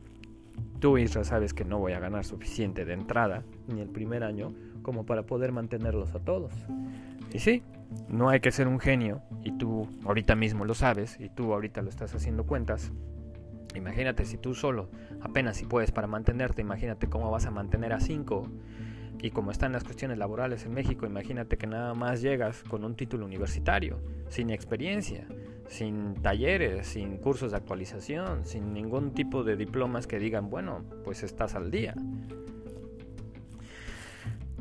tú, 0.80 0.98
Israel, 0.98 1.26
sabes 1.26 1.54
que 1.54 1.64
no 1.64 1.78
voy 1.78 1.94
a 1.94 2.00
ganar 2.00 2.26
suficiente 2.26 2.86
de 2.86 2.94
entrada, 2.94 3.44
ni 3.68 3.82
el 3.82 3.90
primer 3.90 4.24
año, 4.24 4.56
como 4.82 5.06
para 5.06 5.28
poder 5.28 5.52
mantenerlos 5.52 6.16
a 6.16 6.20
todos. 6.20 6.54
Y 7.32 7.38
sí, 7.38 7.62
no 8.08 8.30
hay 8.30 8.40
que 8.40 8.52
ser 8.52 8.68
un 8.68 8.80
genio, 8.80 9.22
y 9.44 9.58
tú 9.58 9.88
ahorita 10.06 10.36
mismo 10.36 10.66
lo 10.66 10.74
sabes, 10.74 11.20
y 11.20 11.30
tú 11.30 11.54
ahorita 11.54 11.82
lo 11.82 11.90
estás 11.90 12.14
haciendo 12.16 12.46
cuentas. 12.46 12.92
Imagínate 13.76 14.26
si 14.26 14.38
tú 14.38 14.54
solo, 14.54 14.90
apenas 15.22 15.58
si 15.58 15.66
puedes 15.66 15.92
para 15.92 16.08
mantenerte, 16.08 16.62
imagínate 16.62 17.08
cómo 17.08 17.30
vas 17.32 17.46
a 17.46 17.52
mantener 17.52 17.94
a 17.94 18.00
cinco. 18.00 18.50
Y 19.22 19.32
como 19.32 19.52
están 19.52 19.72
las 19.72 19.84
cuestiones 19.84 20.18
laborales 20.18 20.66
en 20.66 20.74
México, 20.74 21.06
imagínate 21.06 21.58
que 21.58 21.68
nada 21.68 21.94
más 21.94 22.22
llegas 22.22 22.64
con 22.64 22.84
un 22.84 22.96
título 22.96 23.26
universitario, 23.26 24.00
sin 24.30 24.50
experiencia, 24.50 25.26
sin 25.68 26.16
talleres, 26.16 26.88
sin 26.88 27.18
cursos 27.18 27.52
de 27.52 27.58
actualización, 27.58 28.46
sin 28.46 28.74
ningún 28.74 29.14
tipo 29.14 29.44
de 29.44 29.56
diplomas 29.56 30.06
que 30.06 30.20
digan, 30.20 30.50
bueno, 30.50 30.84
pues 31.04 31.24
estás 31.24 31.56
al 31.56 31.72
día. 31.72 31.96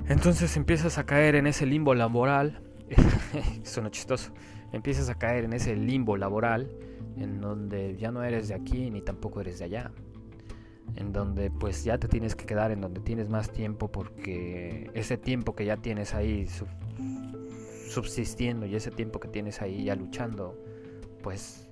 Entonces 0.09 0.57
empiezas 0.57 0.99
a 0.99 1.05
caer 1.05 1.35
en 1.35 1.47
ese 1.47 1.67
limbo 1.67 1.95
laboral 1.95 2.61
suena 3.63 3.91
chistoso, 3.91 4.33
empiezas 4.73 5.09
a 5.09 5.15
caer 5.15 5.45
en 5.45 5.53
ese 5.53 5.77
limbo 5.77 6.17
laboral 6.17 6.71
en 7.17 7.41
donde 7.41 7.97
ya 7.97 8.11
no 8.11 8.23
eres 8.23 8.49
de 8.49 8.55
aquí 8.55 8.91
ni 8.91 9.01
tampoco 9.01 9.41
eres 9.41 9.59
de 9.59 9.67
allá. 9.67 9.93
En 10.97 11.13
donde 11.13 11.51
pues 11.51 11.83
ya 11.83 11.99
te 11.99 12.09
tienes 12.09 12.37
que 12.37 12.45
quedar 12.45 12.71
en 12.71 12.81
donde 12.81 13.01
tienes 13.01 13.29
más 13.29 13.51
tiempo 13.51 13.91
porque 13.91 14.91
ese 14.95 15.17
tiempo 15.17 15.55
que 15.55 15.65
ya 15.65 15.77
tienes 15.77 16.15
ahí 16.15 16.47
subsistiendo 17.89 18.67
y 18.67 18.77
ese 18.77 18.91
tiempo 18.91 19.19
que 19.19 19.29
tienes 19.29 19.63
ahí 19.63 19.85
ya 19.85 19.97
luchando, 19.97 20.57
pues 21.23 21.69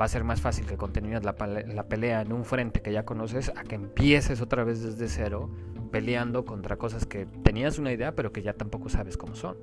va 0.00 0.06
a 0.06 0.08
ser 0.08 0.24
más 0.24 0.40
fácil 0.40 0.66
que 0.66 0.76
continúes 0.76 1.24
la, 1.24 1.34
la, 1.66 1.88
pelea 1.88 2.22
en 2.22 2.32
un 2.32 2.44
frente 2.44 2.82
que 2.82 2.92
ya 2.92 3.04
conoces 3.04 3.50
a 3.54 3.62
que 3.62 3.74
empieces 3.74 4.40
otra 4.40 4.64
vez 4.64 4.82
desde 4.82 5.08
cero 5.08 5.50
peleando 5.90 6.44
contra 6.44 6.76
cosas 6.76 7.06
que 7.06 7.26
tenías 7.42 7.78
una 7.78 7.92
idea 7.92 8.14
pero 8.14 8.32
que 8.32 8.42
ya 8.42 8.52
tampoco 8.52 8.88
sabes 8.88 9.16
cómo 9.16 9.34
son. 9.34 9.56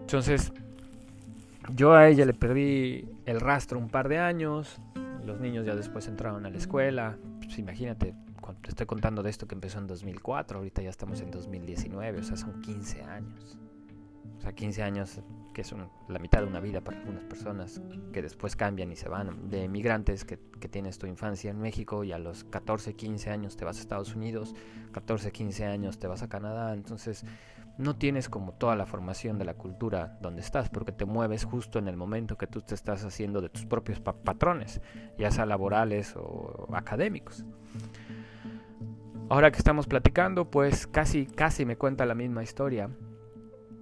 Entonces, 0.00 0.52
yo 1.74 1.94
a 1.94 2.08
ella 2.08 2.24
le 2.26 2.34
perdí 2.34 3.08
el 3.26 3.40
rastro 3.40 3.78
un 3.78 3.88
par 3.88 4.08
de 4.08 4.18
años, 4.18 4.80
los 5.24 5.40
niños 5.40 5.64
ya 5.64 5.74
después 5.74 6.06
entraron 6.08 6.44
a 6.46 6.50
la 6.50 6.58
escuela, 6.58 7.16
pues 7.42 7.58
imagínate, 7.58 8.14
te 8.60 8.68
estoy 8.68 8.86
contando 8.86 9.22
de 9.22 9.30
esto 9.30 9.46
que 9.46 9.54
empezó 9.54 9.78
en 9.78 9.86
2004, 9.86 10.58
ahorita 10.58 10.82
ya 10.82 10.90
estamos 10.90 11.20
en 11.20 11.30
2019, 11.30 12.20
o 12.20 12.22
sea, 12.22 12.36
son 12.36 12.60
15 12.60 13.02
años. 13.02 13.58
O 14.38 14.40
sea, 14.42 14.52
15 14.52 14.82
años 14.82 15.20
que 15.54 15.64
son 15.64 15.88
la 16.08 16.18
mitad 16.18 16.40
de 16.40 16.46
una 16.46 16.60
vida 16.60 16.82
para 16.82 16.98
algunas 16.98 17.24
personas 17.24 17.80
que 18.12 18.20
después 18.20 18.56
cambian 18.56 18.92
y 18.92 18.96
se 18.96 19.08
van, 19.08 19.48
de 19.48 19.68
migrantes 19.68 20.24
que, 20.24 20.38
que, 20.60 20.68
tienes 20.68 20.98
tu 20.98 21.06
infancia 21.06 21.50
en 21.50 21.60
México 21.60 22.04
y 22.04 22.12
a 22.12 22.18
los 22.18 22.44
14, 22.44 22.94
15 22.94 23.30
años 23.30 23.56
te 23.56 23.64
vas 23.64 23.78
a 23.78 23.80
Estados 23.80 24.14
Unidos, 24.14 24.54
14, 24.92 25.30
15 25.32 25.64
años 25.64 25.98
te 25.98 26.08
vas 26.08 26.22
a 26.22 26.28
Canadá, 26.28 26.74
entonces 26.74 27.24
no 27.78 27.96
tienes 27.96 28.28
como 28.28 28.52
toda 28.52 28.76
la 28.76 28.86
formación 28.86 29.38
de 29.38 29.44
la 29.44 29.54
cultura 29.54 30.18
donde 30.20 30.40
estás, 30.40 30.68
porque 30.68 30.92
te 30.92 31.04
mueves 31.04 31.44
justo 31.44 31.78
en 31.78 31.88
el 31.88 31.96
momento 31.96 32.36
que 32.36 32.46
tú 32.46 32.60
te 32.60 32.74
estás 32.74 33.04
haciendo 33.04 33.40
de 33.40 33.48
tus 33.48 33.66
propios 33.66 34.00
patrones, 34.00 34.80
ya 35.18 35.30
sea 35.30 35.46
laborales 35.46 36.14
o 36.16 36.68
académicos. 36.72 37.44
Ahora 39.28 39.50
que 39.50 39.58
estamos 39.58 39.86
platicando, 39.86 40.50
pues 40.50 40.86
casi, 40.86 41.26
casi 41.26 41.64
me 41.64 41.76
cuenta 41.76 42.04
la 42.06 42.14
misma 42.14 42.42
historia. 42.42 42.90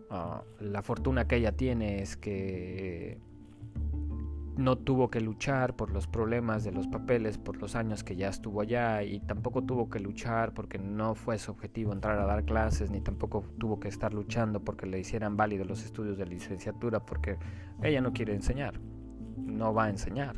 Ah, 0.08 0.42
la 0.60 0.82
fortuna 0.82 1.26
que 1.26 1.36
ella 1.36 1.52
tiene 1.52 2.00
es 2.00 2.16
que 2.16 3.18
no 4.62 4.78
tuvo 4.78 5.10
que 5.10 5.20
luchar 5.20 5.74
por 5.74 5.90
los 5.90 6.06
problemas 6.06 6.64
de 6.64 6.72
los 6.72 6.86
papeles 6.86 7.36
por 7.36 7.56
los 7.56 7.74
años 7.74 8.04
que 8.04 8.16
ya 8.16 8.28
estuvo 8.28 8.60
allá 8.60 9.02
y 9.02 9.20
tampoco 9.20 9.62
tuvo 9.62 9.90
que 9.90 9.98
luchar 9.98 10.54
porque 10.54 10.78
no 10.78 11.14
fue 11.14 11.38
su 11.38 11.50
objetivo 11.50 11.92
entrar 11.92 12.18
a 12.18 12.26
dar 12.26 12.44
clases 12.44 12.90
ni 12.90 13.00
tampoco 13.00 13.44
tuvo 13.58 13.80
que 13.80 13.88
estar 13.88 14.14
luchando 14.14 14.60
porque 14.60 14.86
le 14.86 15.00
hicieran 15.00 15.36
válidos 15.36 15.66
los 15.66 15.84
estudios 15.84 16.16
de 16.16 16.26
licenciatura 16.26 17.04
porque 17.04 17.38
ella 17.82 18.00
no 18.00 18.12
quiere 18.12 18.34
enseñar, 18.34 18.80
no 19.36 19.74
va 19.74 19.84
a 19.84 19.90
enseñar. 19.90 20.36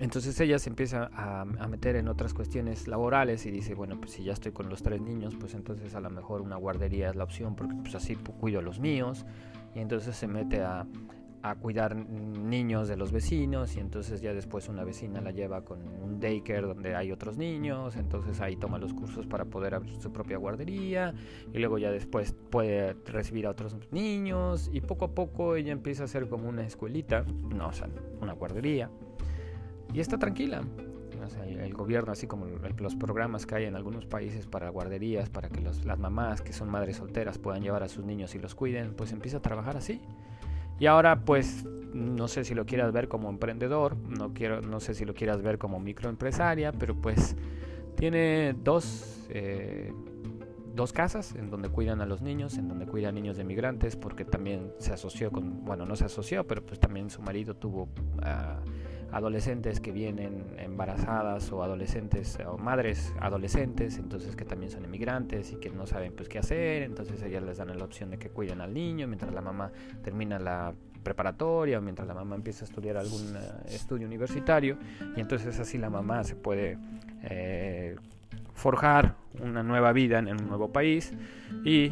Entonces 0.00 0.38
ella 0.40 0.58
se 0.58 0.70
empieza 0.70 1.08
a, 1.14 1.44
meter 1.44 1.94
en 1.94 2.08
otras 2.08 2.34
cuestiones 2.34 2.88
laborales 2.88 3.46
y 3.46 3.52
dice, 3.52 3.74
bueno, 3.74 4.00
pues 4.00 4.12
si 4.12 4.24
ya 4.24 4.32
estoy 4.32 4.50
con 4.50 4.68
los 4.68 4.82
tres 4.82 5.00
niños, 5.00 5.36
pues 5.36 5.54
entonces 5.54 5.94
a 5.94 6.00
lo 6.00 6.10
mejor 6.10 6.40
una 6.40 6.56
guardería 6.56 7.10
es 7.10 7.16
la 7.16 7.22
opción 7.22 7.54
porque 7.54 7.76
pues 7.76 7.94
así 7.94 8.16
cuido 8.16 8.58
a 8.58 8.62
los 8.62 8.80
míos. 8.80 9.24
Y 9.72 9.78
entonces 9.80 10.16
se 10.16 10.26
mete 10.26 10.62
a, 10.62 10.86
a 11.44 11.56
cuidar 11.56 11.94
niños 11.94 12.88
de 12.88 12.96
los 12.96 13.12
vecinos 13.12 13.76
y 13.76 13.80
entonces 13.80 14.22
ya 14.22 14.32
después 14.32 14.70
una 14.70 14.82
vecina 14.82 15.20
la 15.20 15.30
lleva 15.30 15.62
con 15.62 15.86
un 16.02 16.18
daycare 16.18 16.62
donde 16.62 16.96
hay 16.96 17.12
otros 17.12 17.36
niños, 17.36 17.96
entonces 17.96 18.40
ahí 18.40 18.56
toma 18.56 18.78
los 18.78 18.94
cursos 18.94 19.26
para 19.26 19.44
poder 19.44 19.74
abrir 19.74 19.94
su 20.00 20.10
propia 20.10 20.38
guardería 20.38 21.12
y 21.52 21.58
luego 21.58 21.76
ya 21.76 21.90
después 21.90 22.32
puede 22.32 22.94
recibir 23.04 23.46
a 23.46 23.50
otros 23.50 23.76
niños 23.90 24.70
y 24.72 24.80
poco 24.80 25.04
a 25.04 25.14
poco 25.14 25.54
ella 25.54 25.70
empieza 25.70 26.04
a 26.04 26.08
ser 26.08 26.30
como 26.30 26.48
una 26.48 26.64
escuelita, 26.64 27.26
no, 27.54 27.68
o 27.68 27.72
sea, 27.74 27.90
una 28.22 28.32
guardería 28.32 28.88
y 29.92 30.00
está 30.00 30.18
tranquila. 30.18 30.62
Sea, 31.28 31.46
el, 31.46 31.72
gobierno, 31.72 32.12
así 32.12 32.26
como 32.26 32.44
los 32.46 32.96
programas 32.96 33.46
que 33.46 33.54
hay 33.54 33.64
en 33.64 33.76
algunos 33.76 34.04
países 34.04 34.46
para 34.46 34.68
guarderías, 34.68 35.30
para 35.30 35.48
que 35.48 35.62
los, 35.62 35.86
las 35.86 35.98
mamás 35.98 36.42
que 36.42 36.52
son 36.52 36.68
madres 36.68 36.98
solteras 36.98 37.38
puedan 37.38 37.62
llevar 37.62 37.82
a 37.82 37.88
sus 37.88 38.04
niños 38.04 38.34
y 38.34 38.38
los 38.38 38.54
cuiden, 38.54 38.92
pues 38.94 39.10
empieza 39.10 39.38
a 39.38 39.40
trabajar 39.40 39.78
así. 39.78 40.02
Y 40.78 40.86
ahora 40.86 41.24
pues 41.24 41.64
no 41.94 42.26
sé 42.28 42.44
si 42.44 42.54
lo 42.54 42.66
quieras 42.66 42.92
ver 42.92 43.08
como 43.08 43.28
emprendedor, 43.30 43.96
no, 43.96 44.34
quiero, 44.34 44.60
no 44.60 44.80
sé 44.80 44.94
si 44.94 45.04
lo 45.04 45.14
quieras 45.14 45.42
ver 45.42 45.58
como 45.58 45.78
microempresaria, 45.78 46.72
pero 46.72 46.96
pues 46.96 47.36
tiene 47.96 48.54
dos, 48.64 49.26
eh, 49.30 49.92
dos 50.74 50.92
casas 50.92 51.34
en 51.36 51.50
donde 51.50 51.68
cuidan 51.68 52.00
a 52.00 52.06
los 52.06 52.20
niños, 52.20 52.58
en 52.58 52.68
donde 52.68 52.86
cuidan 52.86 53.14
niños 53.14 53.36
de 53.36 53.44
migrantes, 53.44 53.94
porque 53.94 54.24
también 54.24 54.72
se 54.78 54.92
asoció 54.92 55.30
con, 55.30 55.64
bueno, 55.64 55.86
no 55.86 55.94
se 55.94 56.06
asoció, 56.06 56.46
pero 56.46 56.66
pues 56.66 56.80
también 56.80 57.10
su 57.10 57.22
marido 57.22 57.54
tuvo... 57.54 57.84
Uh, 57.84 58.93
adolescentes 59.12 59.80
que 59.80 59.92
vienen 59.92 60.44
embarazadas 60.58 61.50
o 61.52 61.62
adolescentes 61.62 62.38
o 62.46 62.58
madres 62.58 63.12
adolescentes, 63.20 63.98
entonces 63.98 64.36
que 64.36 64.44
también 64.44 64.70
son 64.70 64.84
inmigrantes 64.84 65.52
y 65.52 65.56
que 65.56 65.70
no 65.70 65.86
saben 65.86 66.12
pues 66.14 66.28
qué 66.28 66.38
hacer, 66.38 66.82
entonces 66.82 67.22
ellas 67.22 67.42
les 67.42 67.58
dan 67.58 67.76
la 67.76 67.84
opción 67.84 68.10
de 68.10 68.18
que 68.18 68.30
cuiden 68.30 68.60
al 68.60 68.74
niño 68.74 69.06
mientras 69.06 69.32
la 69.32 69.40
mamá 69.40 69.70
termina 70.02 70.38
la 70.38 70.74
preparatoria 71.02 71.78
o 71.78 71.82
mientras 71.82 72.08
la 72.08 72.14
mamá 72.14 72.34
empieza 72.34 72.64
a 72.64 72.68
estudiar 72.68 72.96
algún 72.96 73.36
uh, 73.36 73.68
estudio 73.68 74.06
universitario 74.06 74.78
y 75.16 75.20
entonces 75.20 75.58
así 75.60 75.78
la 75.78 75.90
mamá 75.90 76.24
se 76.24 76.34
puede 76.34 76.78
eh, 77.22 77.96
forjar 78.54 79.16
una 79.40 79.62
nueva 79.62 79.92
vida 79.92 80.18
en 80.18 80.28
un 80.28 80.48
nuevo 80.48 80.72
país 80.72 81.12
y 81.64 81.90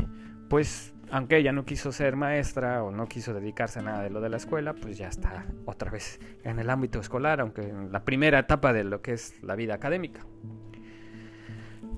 pues 0.49 0.93
aunque 1.13 1.37
ella 1.37 1.53
no 1.53 1.67
quiso 1.67 1.93
ser 1.93 2.17
maestra 2.17 2.83
o 2.83 2.91
no 2.91 3.07
quiso 3.07 3.35
dedicarse 3.35 3.81
a 3.81 3.83
nada 3.83 4.03
de 4.03 4.09
lo 4.09 4.23
de 4.23 4.31
la 4.31 4.39
escuela, 4.39 4.73
pues 4.73 4.97
ya 4.97 5.09
está 5.09 5.45
otra 5.67 5.91
vez 5.91 6.19
en 6.43 6.59
el 6.59 6.71
ámbito 6.71 7.01
escolar, 7.01 7.43
aunque 7.43 7.69
en 7.69 7.93
la 7.93 8.03
primera 8.03 8.39
etapa 8.39 8.73
de 8.73 8.83
lo 8.83 9.03
que 9.03 9.13
es 9.13 9.43
la 9.43 9.55
vida 9.55 9.75
académica. 9.75 10.25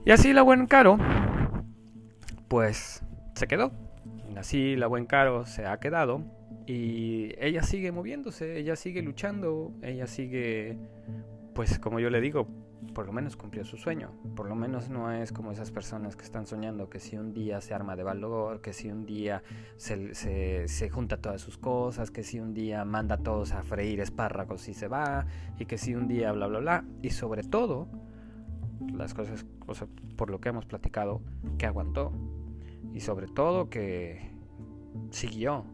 Y 0.04 0.10
así 0.10 0.32
la 0.32 0.42
buen 0.42 0.66
Caro, 0.66 0.98
pues 2.48 3.04
se 3.36 3.46
quedó. 3.46 3.70
Así 4.36 4.74
la 4.74 4.88
buen 4.88 5.06
Caro 5.06 5.46
se 5.46 5.64
ha 5.64 5.78
quedado 5.78 6.24
y 6.66 7.34
ella 7.38 7.62
sigue 7.62 7.92
moviéndose, 7.92 8.58
ella 8.58 8.74
sigue 8.74 9.00
luchando, 9.00 9.72
ella 9.82 10.08
sigue, 10.08 10.76
pues 11.54 11.78
como 11.78 12.00
yo 12.00 12.10
le 12.10 12.20
digo, 12.20 12.48
por 12.94 13.06
lo 13.06 13.12
menos 13.12 13.36
cumplió 13.36 13.64
su 13.64 13.76
sueño. 13.76 14.12
Por 14.34 14.48
lo 14.48 14.54
menos 14.54 14.88
no 14.88 15.12
es 15.12 15.32
como 15.32 15.52
esas 15.52 15.70
personas 15.70 16.16
que 16.16 16.22
están 16.22 16.46
soñando 16.46 16.88
que 16.88 17.00
si 17.00 17.18
un 17.18 17.34
día 17.34 17.60
se 17.60 17.74
arma 17.74 17.96
de 17.96 18.04
valor, 18.04 18.60
que 18.60 18.72
si 18.72 18.90
un 18.90 19.04
día 19.04 19.42
se, 19.76 20.14
se, 20.14 20.90
junta 20.90 21.18
todas 21.18 21.40
sus 21.40 21.58
cosas, 21.58 22.10
que 22.10 22.22
si 22.22 22.40
un 22.40 22.54
día 22.54 22.84
manda 22.84 23.16
a 23.16 23.18
todos 23.18 23.52
a 23.52 23.62
freír 23.62 24.00
espárragos 24.00 24.68
y 24.68 24.74
se 24.74 24.88
va, 24.88 25.26
y 25.58 25.66
que 25.66 25.76
si 25.76 25.94
un 25.94 26.08
día 26.08 26.32
bla 26.32 26.46
bla 26.46 26.60
bla. 26.60 26.84
Y 27.02 27.10
sobre 27.10 27.42
todo, 27.42 27.88
las 28.94 29.12
cosas, 29.12 29.44
por 30.16 30.30
lo 30.30 30.40
que 30.40 30.48
hemos 30.48 30.64
platicado, 30.64 31.20
que 31.58 31.66
aguantó. 31.66 32.12
Y 32.92 33.00
sobre 33.00 33.26
todo 33.26 33.68
que 33.68 34.30
siguió, 35.10 35.64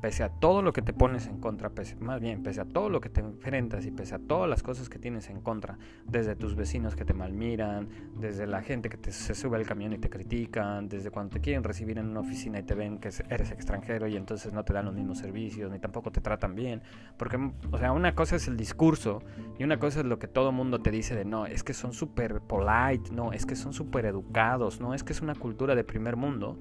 pese 0.00 0.22
a 0.22 0.28
todo 0.28 0.62
lo 0.62 0.72
que 0.72 0.82
te 0.82 0.92
pones 0.92 1.26
en 1.26 1.40
contra, 1.40 1.72
más 2.00 2.20
bien, 2.20 2.42
pese 2.42 2.60
a 2.60 2.64
todo 2.64 2.88
lo 2.88 3.00
que 3.00 3.08
te 3.08 3.20
enfrentas 3.20 3.84
y 3.86 3.90
pese 3.90 4.14
a 4.14 4.18
todas 4.18 4.48
las 4.48 4.62
cosas 4.62 4.88
que 4.88 4.98
tienes 4.98 5.28
en 5.28 5.40
contra, 5.40 5.78
desde 6.06 6.36
tus 6.36 6.54
vecinos 6.54 6.94
que 6.94 7.04
te 7.04 7.14
malmiran, 7.14 7.88
desde 8.18 8.46
la 8.46 8.62
gente 8.62 8.88
que 8.88 8.96
te, 8.96 9.10
se 9.10 9.34
sube 9.34 9.56
al 9.56 9.66
camión 9.66 9.92
y 9.92 9.98
te 9.98 10.08
critican, 10.08 10.88
desde 10.88 11.10
cuando 11.10 11.34
te 11.34 11.40
quieren 11.40 11.64
recibir 11.64 11.98
en 11.98 12.06
una 12.06 12.20
oficina 12.20 12.58
y 12.60 12.62
te 12.62 12.74
ven 12.74 12.98
que 12.98 13.10
eres 13.28 13.50
extranjero 13.50 14.06
y 14.06 14.16
entonces 14.16 14.52
no 14.52 14.64
te 14.64 14.72
dan 14.72 14.86
los 14.86 14.94
mismos 14.94 15.18
servicios, 15.18 15.70
ni 15.70 15.78
tampoco 15.78 16.12
te 16.12 16.20
tratan 16.20 16.54
bien, 16.54 16.82
porque, 17.16 17.38
o 17.70 17.78
sea, 17.78 17.92
una 17.92 18.14
cosa 18.14 18.36
es 18.36 18.46
el 18.46 18.56
discurso 18.56 19.22
y 19.58 19.64
una 19.64 19.78
cosa 19.78 20.00
es 20.00 20.06
lo 20.06 20.18
que 20.18 20.28
todo 20.28 20.52
mundo 20.52 20.80
te 20.80 20.90
dice 20.90 21.16
de 21.16 21.24
no, 21.24 21.46
es 21.46 21.64
que 21.64 21.74
son 21.74 21.92
súper 21.92 22.40
polite, 22.40 23.10
no, 23.12 23.32
es 23.32 23.46
que 23.46 23.56
son 23.56 23.72
súper 23.72 24.06
educados, 24.06 24.80
no, 24.80 24.94
es 24.94 25.02
que 25.02 25.12
es 25.12 25.20
una 25.20 25.34
cultura 25.34 25.74
de 25.74 25.84
primer 25.84 26.16
mundo. 26.16 26.58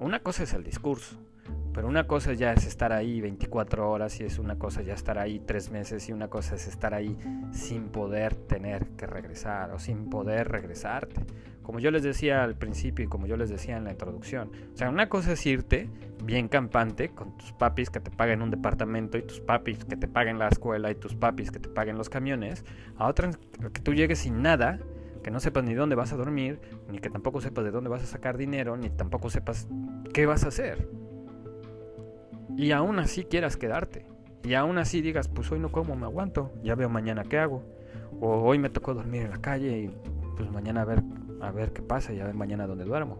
Una 0.00 0.20
cosa 0.20 0.44
es 0.44 0.54
el 0.54 0.62
discurso 0.62 1.18
pero 1.72 1.88
una 1.88 2.06
cosa 2.06 2.32
ya 2.32 2.52
es 2.52 2.66
estar 2.66 2.92
ahí 2.92 3.20
24 3.20 3.90
horas 3.90 4.20
y 4.20 4.24
es 4.24 4.38
una 4.38 4.58
cosa 4.58 4.82
ya 4.82 4.94
estar 4.94 5.18
ahí 5.18 5.40
tres 5.40 5.70
meses 5.70 6.08
y 6.08 6.12
una 6.12 6.28
cosa 6.28 6.56
es 6.56 6.66
estar 6.66 6.94
ahí 6.94 7.16
sin 7.52 7.88
poder 7.88 8.34
tener 8.34 8.86
que 8.96 9.06
regresar 9.06 9.72
o 9.72 9.78
sin 9.78 10.10
poder 10.10 10.48
regresarte. 10.48 11.22
Como 11.62 11.80
yo 11.80 11.90
les 11.90 12.02
decía 12.02 12.42
al 12.42 12.56
principio 12.56 13.04
y 13.04 13.08
como 13.08 13.26
yo 13.26 13.36
les 13.36 13.50
decía 13.50 13.76
en 13.76 13.84
la 13.84 13.90
introducción. 13.90 14.50
O 14.72 14.76
sea, 14.76 14.88
una 14.88 15.08
cosa 15.08 15.32
es 15.32 15.44
irte 15.44 15.90
bien 16.24 16.48
campante 16.48 17.10
con 17.10 17.36
tus 17.36 17.52
papis 17.52 17.90
que 17.90 18.00
te 18.00 18.10
paguen 18.10 18.40
un 18.40 18.50
departamento 18.50 19.18
y 19.18 19.22
tus 19.22 19.40
papis 19.40 19.84
que 19.84 19.96
te 19.96 20.08
paguen 20.08 20.38
la 20.38 20.48
escuela 20.48 20.90
y 20.90 20.94
tus 20.94 21.14
papis 21.14 21.50
que 21.50 21.58
te 21.58 21.68
paguen 21.68 21.98
los 21.98 22.08
camiones. 22.08 22.64
A 22.96 23.06
otra 23.06 23.30
que 23.72 23.80
tú 23.82 23.92
llegues 23.92 24.20
sin 24.20 24.40
nada 24.40 24.80
que 25.22 25.30
no 25.30 25.40
sepas 25.40 25.64
ni 25.64 25.74
dónde 25.74 25.94
vas 25.94 26.12
a 26.12 26.16
dormir, 26.16 26.58
ni 26.90 27.00
que 27.00 27.10
tampoco 27.10 27.40
sepas 27.40 27.64
de 27.64 27.70
dónde 27.70 27.90
vas 27.90 28.02
a 28.02 28.06
sacar 28.06 28.38
dinero, 28.38 28.76
ni 28.76 28.88
tampoco 28.88 29.28
sepas 29.28 29.68
qué 30.14 30.24
vas 30.24 30.44
a 30.44 30.48
hacer 30.48 30.88
y 32.56 32.72
aún 32.72 32.98
así 32.98 33.24
quieras 33.24 33.56
quedarte. 33.56 34.06
Y 34.44 34.54
aún 34.54 34.78
así 34.78 35.02
digas, 35.02 35.28
pues 35.28 35.50
hoy 35.50 35.58
no 35.58 35.70
como, 35.70 35.96
me 35.96 36.04
aguanto, 36.04 36.52
ya 36.62 36.74
veo 36.74 36.88
mañana 36.88 37.24
qué 37.24 37.38
hago. 37.38 37.62
O 38.20 38.42
hoy 38.42 38.58
me 38.58 38.70
tocó 38.70 38.94
dormir 38.94 39.22
en 39.22 39.30
la 39.30 39.38
calle 39.38 39.78
y 39.78 39.94
pues 40.36 40.50
mañana 40.50 40.82
a 40.82 40.84
ver, 40.84 41.02
a 41.40 41.50
ver 41.50 41.72
qué 41.72 41.82
pasa 41.82 42.12
y 42.12 42.20
a 42.20 42.24
ver 42.24 42.34
mañana 42.34 42.66
dónde 42.66 42.84
duermo. 42.84 43.18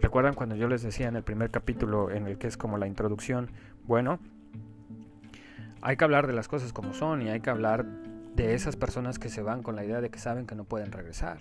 ¿Recuerdan 0.00 0.34
cuando 0.34 0.54
yo 0.54 0.68
les 0.68 0.82
decía 0.82 1.08
en 1.08 1.16
el 1.16 1.22
primer 1.22 1.50
capítulo 1.50 2.10
en 2.10 2.26
el 2.26 2.38
que 2.38 2.46
es 2.46 2.56
como 2.56 2.78
la 2.78 2.86
introducción? 2.86 3.50
Bueno, 3.84 4.18
hay 5.80 5.96
que 5.96 6.04
hablar 6.04 6.26
de 6.26 6.32
las 6.32 6.48
cosas 6.48 6.72
como 6.72 6.94
son 6.94 7.22
y 7.22 7.30
hay 7.30 7.40
que 7.40 7.50
hablar 7.50 7.84
de 8.34 8.54
esas 8.54 8.76
personas 8.76 9.18
que 9.18 9.28
se 9.28 9.42
van 9.42 9.62
con 9.62 9.76
la 9.76 9.84
idea 9.84 10.00
de 10.00 10.10
que 10.10 10.18
saben 10.18 10.46
que 10.46 10.54
no 10.54 10.64
pueden 10.64 10.92
regresar. 10.92 11.38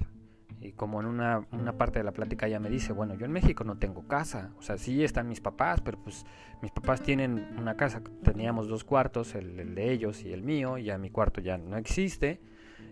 Y 0.64 0.72
como 0.72 1.02
en 1.02 1.08
una, 1.08 1.46
una, 1.52 1.74
parte 1.74 2.00
de 2.00 2.06
la 2.06 2.14
plática 2.14 2.48
ella 2.48 2.60
me 2.60 2.70
dice, 2.70 2.94
bueno, 2.94 3.16
yo 3.16 3.26
en 3.26 3.34
México 3.34 3.66
no 3.66 3.78
tengo 3.78 4.08
casa, 4.08 4.54
o 4.58 4.62
sea, 4.62 4.78
sí 4.78 5.04
están 5.04 5.28
mis 5.28 5.42
papás, 5.42 5.82
pero 5.82 6.02
pues 6.02 6.26
mis 6.62 6.72
papás 6.72 7.02
tienen 7.02 7.54
una 7.60 7.76
casa, 7.76 8.02
teníamos 8.24 8.70
dos 8.70 8.86
cuartos, 8.86 9.36
el, 9.36 9.76
de 9.76 9.92
ellos 9.92 10.24
y 10.24 10.32
el 10.32 10.42
mío, 10.42 10.78
y 10.78 10.86
ya 10.86 10.98
mi 10.98 11.10
cuarto 11.10 11.42
ya 11.42 11.58
no 11.58 11.76
existe, 11.76 12.42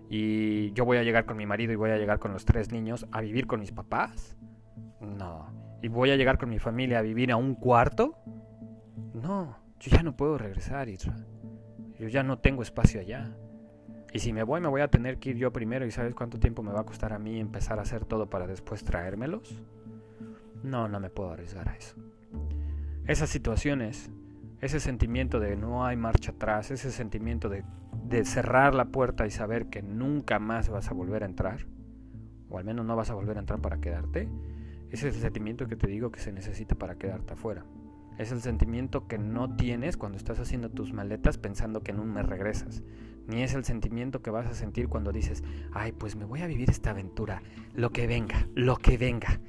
y 0.09 0.73
yo 0.73 0.83
voy 0.83 0.97
a 0.97 1.03
llegar 1.03 1.25
con 1.25 1.37
mi 1.37 1.45
marido 1.45 1.71
y 1.71 1.77
voy 1.77 1.91
a 1.91 1.97
llegar 1.97 2.19
con 2.19 2.33
los 2.33 2.43
tres 2.43 2.73
niños 2.73 3.07
a 3.13 3.21
vivir 3.21 3.47
con 3.47 3.61
mis 3.61 3.71
papás, 3.71 4.35
no, 4.99 5.77
y 5.81 5.87
voy 5.87 6.11
a 6.11 6.17
llegar 6.17 6.37
con 6.37 6.49
mi 6.49 6.59
familia 6.59 6.99
a 6.99 7.01
vivir 7.01 7.31
a 7.31 7.37
un 7.37 7.55
cuarto, 7.55 8.17
no. 9.13 9.57
yo 9.79 9.91
ya 9.91 10.03
no 10.03 10.17
puedo 10.17 10.37
regresar, 10.37 10.89
Isra. 10.89 11.15
Yo 11.97 12.07
ya 12.07 12.23
no 12.23 12.39
tengo 12.39 12.63
espacio 12.63 12.99
allá. 12.99 13.31
Y 14.13 14.19
si 14.19 14.33
me 14.33 14.43
voy, 14.43 14.59
me 14.59 14.67
voy 14.67 14.81
a 14.81 14.89
tener 14.89 15.19
que 15.19 15.29
ir 15.29 15.37
yo 15.37 15.53
primero 15.53 15.85
y 15.85 15.91
¿sabes 15.91 16.13
cuánto 16.13 16.39
tiempo 16.39 16.63
me 16.63 16.71
va 16.71 16.81
a 16.81 16.85
costar 16.85 17.13
a 17.13 17.19
mí 17.19 17.39
empezar 17.39 17.79
a 17.79 17.83
hacer 17.83 18.05
todo 18.05 18.29
para 18.29 18.45
después 18.45 18.83
traérmelos? 18.83 19.61
No, 20.63 20.87
no 20.87 20.99
me 20.99 21.09
puedo 21.09 21.31
arriesgar 21.31 21.69
a 21.69 21.75
eso. 21.75 21.95
Esas 23.07 23.29
situaciones, 23.29 24.11
ese 24.59 24.79
sentimiento 24.79 25.39
de 25.39 25.55
no 25.55 25.85
hay 25.85 25.97
marcha 25.97 26.31
atrás, 26.31 26.71
ese 26.71 26.91
sentimiento 26.91 27.49
de, 27.49 27.63
cerrar 28.25 28.75
la 28.75 28.85
puerta 28.85 29.25
y 29.25 29.31
saber 29.31 29.67
que 29.67 29.81
nunca 29.81 30.37
más 30.37 30.69
vas 30.69 30.89
a 30.89 30.93
volver 30.93 31.23
a 31.23 31.25
entrar, 31.25 31.65
o 32.49 32.57
al 32.57 32.65
menos 32.65 32.85
no 32.85 32.95
vas 32.95 33.09
a 33.09 33.13
volver 33.13 33.37
a 33.37 33.39
entrar 33.39 33.61
para 33.61 33.79
quedarte, 33.79 34.29
ese 34.91 35.07
es 35.07 35.15
el 35.15 35.21
sentimiento 35.21 35.67
que 35.67 35.77
te 35.77 35.87
digo 35.87 36.11
que 36.11 36.19
se 36.19 36.33
necesita 36.33 36.75
para 36.75 36.95
quedarte 36.95 37.33
afuera. 37.33 37.65
Es 38.17 38.31
el 38.33 38.41
sentimiento 38.41 39.07
que 39.07 39.17
no 39.17 39.55
tienes 39.55 39.95
cuando 39.95 40.17
estás 40.17 40.39
haciendo 40.39 40.69
tus 40.69 40.91
maletas 40.93 41.37
pensando 41.37 41.81
que 41.81 41.93
un 41.93 42.13
mes 42.13 42.25
regresas. 42.25 42.83
Ni 43.27 43.43
es 43.43 43.53
el 43.53 43.63
sentimiento 43.63 44.21
que 44.21 44.31
vas 44.31 44.47
a 44.47 44.53
sentir 44.53 44.87
cuando 44.87 45.11
dices, 45.11 45.43
ay, 45.73 45.91
pues 45.91 46.15
me 46.15 46.25
voy 46.25 46.41
a 46.41 46.47
vivir 46.47 46.69
esta 46.69 46.91
aventura, 46.91 47.41
lo 47.73 47.91
que 47.91 48.07
venga, 48.07 48.47
lo 48.55 48.77
que 48.77 48.97
venga. 48.97 49.39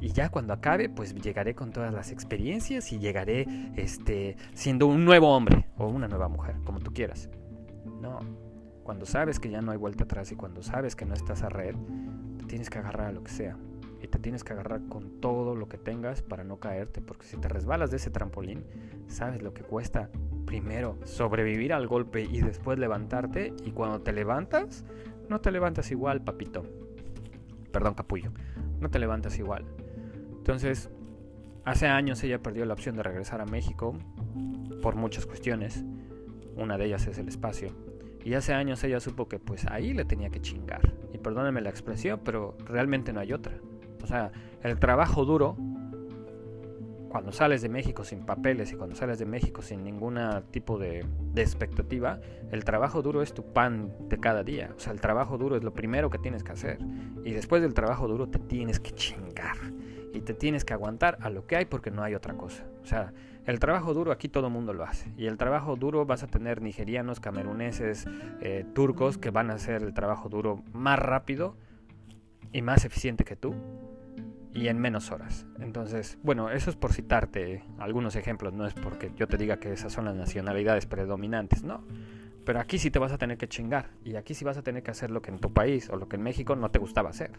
Y 0.00 0.08
ya 0.12 0.30
cuando 0.30 0.52
acabe, 0.52 0.88
pues 0.88 1.14
llegaré 1.14 1.54
con 1.54 1.70
todas 1.70 1.92
las 1.92 2.10
experiencias 2.10 2.92
y 2.92 2.98
llegaré 2.98 3.46
este, 3.76 4.36
siendo 4.52 4.86
un 4.86 5.04
nuevo 5.04 5.34
hombre 5.34 5.68
o 5.76 5.86
una 5.86 6.08
nueva 6.08 6.28
mujer, 6.28 6.56
como 6.64 6.80
tú 6.80 6.92
quieras. 6.92 7.30
No, 8.00 8.18
cuando 8.82 9.06
sabes 9.06 9.38
que 9.38 9.48
ya 9.48 9.62
no 9.62 9.70
hay 9.72 9.78
vuelta 9.78 10.04
atrás 10.04 10.32
y 10.32 10.36
cuando 10.36 10.62
sabes 10.62 10.96
que 10.96 11.06
no 11.06 11.14
estás 11.14 11.42
a 11.42 11.48
red, 11.48 11.76
te 12.38 12.46
tienes 12.46 12.68
que 12.68 12.78
agarrar 12.78 13.08
a 13.08 13.12
lo 13.12 13.22
que 13.22 13.30
sea 13.30 13.56
y 14.02 14.08
te 14.08 14.18
tienes 14.18 14.42
que 14.42 14.52
agarrar 14.52 14.88
con 14.88 15.20
todo 15.20 15.54
lo 15.54 15.68
que 15.68 15.78
tengas 15.78 16.22
para 16.22 16.44
no 16.44 16.58
caerte, 16.58 17.00
porque 17.00 17.26
si 17.26 17.36
te 17.36 17.48
resbalas 17.48 17.90
de 17.90 17.98
ese 17.98 18.10
trampolín, 18.10 18.64
sabes 19.06 19.42
lo 19.42 19.54
que 19.54 19.62
cuesta 19.62 20.10
primero 20.44 20.98
sobrevivir 21.04 21.72
al 21.72 21.86
golpe 21.86 22.22
y 22.22 22.40
después 22.40 22.78
levantarte 22.78 23.54
y 23.64 23.70
cuando 23.70 24.00
te 24.00 24.12
levantas, 24.12 24.84
no 25.28 25.40
te 25.40 25.52
levantas 25.52 25.90
igual, 25.90 26.22
papito. 26.22 26.64
Perdón, 27.70 27.94
capullo. 27.94 28.32
No 28.80 28.90
te 28.90 28.98
levantas 28.98 29.38
igual. 29.38 29.64
Entonces, 30.36 30.90
hace 31.64 31.86
años 31.86 32.22
ella 32.24 32.42
perdió 32.42 32.66
la 32.66 32.74
opción 32.74 32.96
de 32.96 33.02
regresar 33.02 33.40
a 33.40 33.46
México 33.46 33.96
por 34.82 34.96
muchas 34.96 35.24
cuestiones. 35.24 35.84
Una 36.56 36.76
de 36.76 36.86
ellas 36.86 37.06
es 37.06 37.18
el 37.18 37.28
espacio. 37.28 37.70
Y 38.24 38.34
hace 38.34 38.52
años 38.52 38.82
ella 38.84 39.00
supo 39.00 39.28
que 39.28 39.38
pues 39.38 39.66
ahí 39.66 39.94
le 39.94 40.04
tenía 40.04 40.30
que 40.30 40.40
chingar. 40.40 40.92
Y 41.12 41.18
perdónenme 41.18 41.60
la 41.60 41.70
expresión, 41.70 42.20
pero 42.24 42.56
realmente 42.66 43.12
no 43.12 43.20
hay 43.20 43.32
otra. 43.32 43.54
O 44.02 44.06
sea, 44.06 44.32
el 44.62 44.78
trabajo 44.78 45.24
duro, 45.24 45.56
cuando 47.08 47.32
sales 47.32 47.62
de 47.62 47.68
México 47.68 48.04
sin 48.04 48.24
papeles 48.24 48.72
y 48.72 48.76
cuando 48.76 48.96
sales 48.96 49.18
de 49.18 49.26
México 49.26 49.60
sin 49.60 49.84
ningún 49.84 50.18
tipo 50.50 50.78
de, 50.78 51.04
de, 51.34 51.42
expectativa, 51.42 52.20
el 52.50 52.64
trabajo 52.64 53.02
duro 53.02 53.22
es 53.22 53.34
tu 53.34 53.52
pan 53.52 53.92
de 54.08 54.18
cada 54.18 54.42
día. 54.42 54.70
O 54.76 54.80
sea, 54.80 54.92
el 54.92 55.00
trabajo 55.00 55.36
duro 55.36 55.56
es 55.56 55.62
lo 55.62 55.72
primero 55.72 56.10
que 56.10 56.18
tienes 56.18 56.42
que 56.42 56.52
hacer. 56.52 56.78
Y 57.24 57.32
después 57.32 57.60
del 57.62 57.74
trabajo 57.74 58.08
duro 58.08 58.28
te 58.28 58.38
tienes 58.38 58.80
que 58.80 58.92
chingar. 58.92 59.56
Y 60.14 60.20
te 60.20 60.34
tienes 60.34 60.64
que 60.64 60.74
aguantar 60.74 61.18
a 61.20 61.30
lo 61.30 61.46
que 61.46 61.56
hay 61.56 61.64
porque 61.64 61.90
no 61.90 62.02
hay 62.02 62.14
otra 62.14 62.34
cosa. 62.34 62.64
O 62.82 62.86
sea, 62.86 63.12
el 63.44 63.58
trabajo 63.58 63.92
duro 63.92 64.12
aquí 64.12 64.28
todo 64.28 64.46
el 64.46 64.52
mundo 64.52 64.72
lo 64.72 64.84
hace. 64.84 65.10
Y 65.16 65.26
el 65.26 65.36
trabajo 65.36 65.76
duro 65.76 66.06
vas 66.06 66.22
a 66.22 66.26
tener 66.28 66.62
nigerianos, 66.62 67.18
cameruneses, 67.18 68.06
eh, 68.40 68.64
turcos 68.74 69.18
que 69.18 69.30
van 69.30 69.50
a 69.50 69.54
hacer 69.54 69.82
el 69.82 69.94
trabajo 69.94 70.28
duro 70.28 70.62
más 70.72 70.98
rápido 70.98 71.56
y 72.52 72.62
más 72.62 72.84
eficiente 72.84 73.24
que 73.24 73.36
tú 73.36 73.54
y 74.54 74.68
en 74.68 74.78
menos 74.78 75.10
horas. 75.10 75.46
Entonces, 75.60 76.18
bueno, 76.22 76.50
eso 76.50 76.70
es 76.70 76.76
por 76.76 76.92
citarte 76.92 77.64
algunos 77.78 78.16
ejemplos, 78.16 78.52
no 78.52 78.66
es 78.66 78.74
porque 78.74 79.12
yo 79.16 79.26
te 79.26 79.36
diga 79.36 79.58
que 79.58 79.72
esas 79.72 79.92
son 79.92 80.04
las 80.04 80.14
nacionalidades 80.14 80.86
predominantes, 80.86 81.62
no. 81.62 81.84
Pero 82.44 82.60
aquí 82.60 82.78
sí 82.78 82.90
te 82.90 82.98
vas 82.98 83.12
a 83.12 83.18
tener 83.18 83.38
que 83.38 83.48
chingar 83.48 83.90
y 84.04 84.16
aquí 84.16 84.34
sí 84.34 84.44
vas 84.44 84.56
a 84.56 84.62
tener 84.62 84.82
que 84.82 84.90
hacer 84.90 85.10
lo 85.10 85.22
que 85.22 85.30
en 85.30 85.38
tu 85.38 85.52
país 85.52 85.88
o 85.90 85.96
lo 85.96 86.08
que 86.08 86.16
en 86.16 86.22
México 86.22 86.56
no 86.56 86.70
te 86.70 86.78
gustaba 86.78 87.10
hacer. 87.10 87.32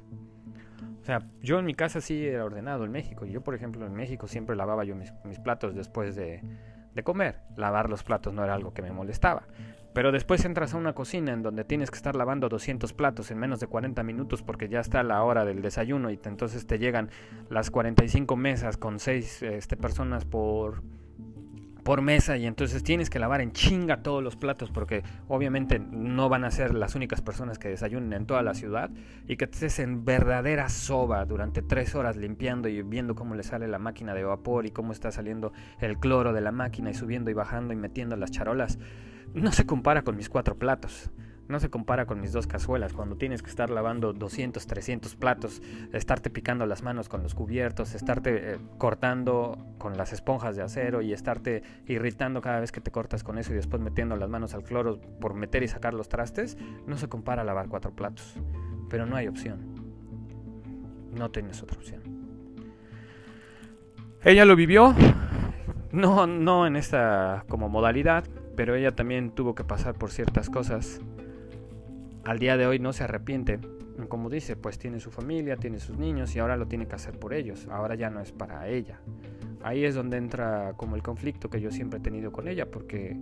O 1.02 1.06
sea, 1.06 1.20
yo 1.42 1.60
en 1.60 1.66
mi 1.66 1.74
casa 1.74 2.00
sí 2.00 2.26
era 2.26 2.46
ordenado 2.46 2.86
en 2.86 2.92
México. 2.92 3.26
Yo, 3.26 3.42
por 3.42 3.56
ejemplo, 3.56 3.86
en 3.86 3.94
México 3.94 4.28
siempre 4.28 4.56
lavaba 4.56 4.86
yo 4.86 4.96
mis, 4.96 5.12
mis 5.26 5.38
platos 5.40 5.76
después 5.76 6.16
de, 6.16 6.42
de 6.94 7.04
comer. 7.04 7.42
Lavar 7.58 7.90
los 7.90 8.04
platos 8.04 8.34
no 8.34 8.44
era 8.44 8.54
algo 8.54 8.74
que 8.74 8.82
me 8.82 8.92
molestaba. 8.92 9.44
Pero 9.94 10.12
después 10.12 10.44
entras 10.46 10.74
a 10.74 10.78
una 10.78 10.94
cocina 10.94 11.34
en 11.34 11.44
donde 11.44 11.64
tienes 11.64 11.92
que 11.92 11.98
estar 11.98 12.16
lavando 12.16 12.50
200 12.50 12.94
platos 12.94 13.30
en 13.32 13.38
menos 13.38 13.60
de 13.60 13.68
40 13.68 14.02
minutos 14.04 14.42
porque 14.42 14.68
ya 14.68 14.80
está 14.80 15.04
la 15.04 15.24
hora 15.24 15.46
del 15.46 15.62
desayuno 15.62 16.10
y 16.10 16.20
entonces 16.24 16.66
te 16.66 16.80
llegan 16.80 17.10
las 17.50 17.70
45 17.70 18.36
mesas 18.36 18.78
con 18.78 19.00
6 19.00 19.44
este, 19.44 19.78
personas 19.78 20.26
por, 20.26 20.82
por 21.84 22.02
mesa 22.02 22.38
y 22.38 22.46
entonces 22.46 22.84
tienes 22.84 23.10
que 23.10 23.20
lavar 23.20 23.42
en 23.42 23.52
chinga 23.52 24.02
todos 24.04 24.24
los 24.24 24.36
platos 24.36 24.72
porque 24.72 25.04
obviamente 25.28 25.80
no 25.80 26.30
van 26.30 26.46
a 26.46 26.52
ser 26.52 26.74
las 26.74 26.96
únicas 26.96 27.22
personas 27.22 27.60
que 27.60 27.70
desayunen 27.70 28.14
en 28.14 28.26
toda 28.26 28.42
la 28.42 28.54
ciudad 28.54 28.90
y 29.28 29.38
que 29.38 29.46
estés 29.46 29.80
en 29.80 30.06
verdadera 30.06 30.70
soba 30.70 31.26
durante 31.26 31.62
tres 31.62 31.96
horas 31.96 32.16
limpiando 32.16 32.70
y 32.70 32.82
viendo 32.82 33.16
cómo 33.16 33.36
le 33.36 33.44
sale 33.44 33.68
la 33.68 33.80
máquina 33.80 34.14
de 34.14 34.24
vapor 34.24 34.66
y 34.66 34.72
cómo 34.72 34.92
está 34.94 35.12
saliendo 35.12 35.54
el 35.80 35.98
cloro 35.98 36.34
de 36.34 36.42
la 36.42 36.52
máquina 36.52 36.92
y 36.92 36.94
subiendo 36.94 37.30
y 37.30 37.34
bajando 37.34 37.74
y 37.74 37.76
metiendo 37.76 38.16
las 38.16 38.32
charolas 38.32 38.80
no 39.34 39.52
se 39.52 39.66
compara 39.66 40.04
con 40.04 40.16
mis 40.16 40.30
cuatro 40.30 40.56
platos. 40.56 41.10
No 41.48 41.60
se 41.60 41.70
compara 41.70 42.06
con 42.06 42.22
mis 42.22 42.32
dos 42.32 42.48
cazuelas, 42.48 42.94
cuando 42.94 43.18
tienes 43.18 43.42
que 43.42 43.50
estar 43.50 43.70
lavando 43.70 44.14
200, 44.14 44.66
300 44.66 45.16
platos, 45.16 45.62
estarte 45.92 46.30
picando 46.30 46.66
las 46.66 46.84
manos 46.84 47.10
con 47.10 47.22
los 47.22 47.36
cubiertos, 47.36 47.96
estarte 47.96 48.54
eh, 48.54 48.58
cortando 48.78 49.58
con 49.78 49.98
las 49.98 50.14
esponjas 50.14 50.56
de 50.56 50.64
acero 50.64 51.02
y 51.02 51.12
estarte 51.12 51.64
irritando 51.86 52.42
cada 52.42 52.60
vez 52.60 52.72
que 52.72 52.82
te 52.82 52.92
cortas 52.92 53.24
con 53.24 53.38
eso 53.38 53.52
y 53.52 53.56
después 53.56 53.82
metiendo 53.82 54.16
las 54.16 54.30
manos 54.30 54.54
al 54.54 54.64
cloro 54.64 55.02
por 55.20 55.34
meter 55.34 55.64
y 55.64 55.68
sacar 55.68 55.94
los 55.94 56.08
trastes, 56.08 56.58
no 56.88 56.98
se 56.98 57.10
compara 57.10 57.42
a 57.42 57.46
lavar 57.46 57.68
cuatro 57.68 57.92
platos. 57.92 58.36
Pero 58.90 59.06
no 59.06 59.16
hay 59.16 59.28
opción. 59.28 59.74
No 61.14 61.30
tienes 61.30 61.62
otra 61.62 61.78
opción. 61.78 62.02
Ella 64.24 64.46
lo 64.46 64.56
vivió, 64.56 64.96
no, 65.92 66.28
no 66.28 66.66
en 66.66 66.78
esta 66.78 67.44
como 67.50 67.68
modalidad, 67.68 68.24
pero 68.56 68.76
ella 68.76 68.96
también 68.96 69.32
tuvo 69.32 69.54
que 69.54 69.64
pasar 69.64 69.96
por 69.96 70.12
ciertas 70.12 70.50
cosas. 70.50 71.02
Al 72.24 72.40
día 72.40 72.56
de 72.58 72.66
hoy 72.66 72.80
no 72.80 72.94
se 72.94 73.04
arrepiente. 73.04 73.60
Como 74.08 74.30
dice, 74.30 74.56
pues 74.56 74.80
tiene 74.80 75.00
su 75.00 75.12
familia, 75.12 75.56
tiene 75.58 75.80
sus 75.80 75.98
niños 75.98 76.36
y 76.36 76.40
ahora 76.40 76.58
lo 76.58 76.68
tiene 76.68 76.88
que 76.88 76.96
hacer 76.96 77.20
por 77.20 77.34
ellos. 77.34 77.68
Ahora 77.70 77.96
ya 77.96 78.10
no 78.10 78.22
es 78.22 78.32
para 78.32 78.68
ella. 78.68 79.02
Ahí 79.62 79.86
es 79.86 79.96
donde 79.96 80.18
entra 80.18 80.74
como 80.78 80.96
el 80.96 81.04
conflicto 81.04 81.50
que 81.50 81.62
yo 81.62 81.72
siempre 81.72 82.00
he 82.00 82.02
tenido 82.02 82.32
con 82.32 82.48
ella, 82.48 82.70
porque 82.70 83.18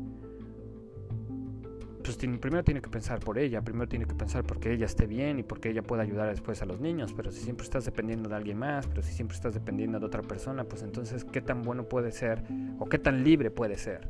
pues 2.04 2.18
primero 2.18 2.64
tiene 2.64 2.82
que 2.82 2.90
pensar 2.90 3.20
por 3.20 3.38
ella, 3.38 3.62
primero 3.62 3.88
tiene 3.88 4.06
que 4.06 4.16
pensar 4.16 4.44
porque 4.44 4.74
ella 4.74 4.86
esté 4.86 5.06
bien 5.06 5.40
y 5.40 5.44
porque 5.44 5.70
ella 5.70 5.84
pueda 5.84 6.02
ayudar 6.02 6.30
después 6.30 6.62
a 6.62 6.66
los 6.66 6.80
niños, 6.80 7.14
pero 7.14 7.32
si 7.32 7.42
siempre 7.42 7.64
estás 7.64 7.86
dependiendo 7.86 8.28
de 8.28 8.36
alguien 8.36 8.58
más, 8.58 8.88
pero 8.88 9.02
si 9.04 9.14
siempre 9.14 9.36
estás 9.36 9.54
dependiendo 9.54 10.00
de 10.00 10.06
otra 10.06 10.22
persona, 10.22 10.64
pues 10.64 10.82
entonces 10.82 11.24
qué 11.24 11.42
tan 11.42 11.62
bueno 11.62 11.88
puede 11.88 12.12
ser 12.12 12.44
o 12.80 12.86
qué 12.86 12.98
tan 12.98 13.24
libre 13.24 13.52
puede 13.52 13.78
ser. 13.78 14.08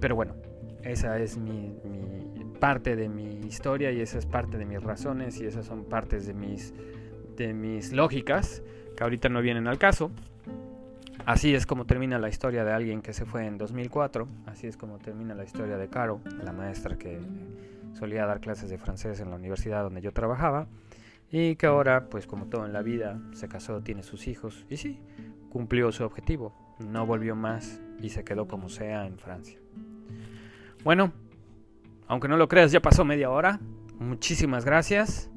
Pero 0.00 0.16
bueno, 0.16 0.34
esa 0.82 1.18
es 1.18 1.36
mi, 1.36 1.76
parte 2.58 2.96
de 2.96 3.08
mi 3.08 3.46
historia 3.46 3.90
y 3.92 4.00
esa 4.00 4.18
es 4.18 4.26
parte 4.26 4.58
de 4.58 4.64
mis 4.64 4.82
razones 4.82 5.40
y 5.40 5.46
esas 5.46 5.66
son 5.66 5.84
partes 5.84 6.26
de 6.26 6.34
mis, 6.34 6.74
de 7.36 7.54
mis 7.54 7.92
lógicas 7.92 8.62
que 8.96 9.04
ahorita 9.04 9.28
no 9.28 9.40
vienen 9.40 9.66
al 9.66 9.78
caso. 9.78 10.10
Así 11.24 11.54
es 11.54 11.66
como 11.66 11.84
termina 11.84 12.18
la 12.18 12.28
historia 12.28 12.64
de 12.64 12.72
alguien 12.72 13.02
que 13.02 13.12
se 13.12 13.26
fue 13.26 13.46
en 13.46 13.58
2004, 13.58 14.26
así 14.46 14.66
es 14.66 14.76
como 14.76 14.98
termina 14.98 15.34
la 15.34 15.44
historia 15.44 15.76
de 15.76 15.88
Caro, 15.88 16.20
la 16.42 16.52
maestra 16.52 16.96
que 16.96 17.20
solía 17.92 18.24
dar 18.24 18.40
clases 18.40 18.70
de 18.70 18.78
francés 18.78 19.20
en 19.20 19.30
la 19.30 19.36
universidad 19.36 19.82
donde 19.82 20.00
yo 20.00 20.12
trabajaba 20.12 20.68
y 21.30 21.56
que 21.56 21.66
ahora, 21.66 22.08
pues 22.08 22.26
como 22.26 22.46
todo 22.46 22.64
en 22.64 22.72
la 22.72 22.82
vida, 22.82 23.20
se 23.32 23.48
casó, 23.48 23.82
tiene 23.82 24.02
sus 24.02 24.28
hijos 24.28 24.64
y 24.70 24.78
sí, 24.78 24.98
cumplió 25.50 25.92
su 25.92 26.04
objetivo, 26.04 26.54
no 26.78 27.04
volvió 27.04 27.36
más 27.36 27.80
y 28.00 28.10
se 28.10 28.24
quedó 28.24 28.48
como 28.48 28.68
sea 28.68 29.06
en 29.06 29.18
Francia. 29.18 29.58
Bueno, 30.84 31.12
aunque 32.08 32.28
no 32.28 32.36
lo 32.36 32.48
creas, 32.48 32.72
ya 32.72 32.80
pasó 32.80 33.04
media 33.04 33.30
hora. 33.30 33.60
Muchísimas 33.98 34.64
gracias. 34.64 35.30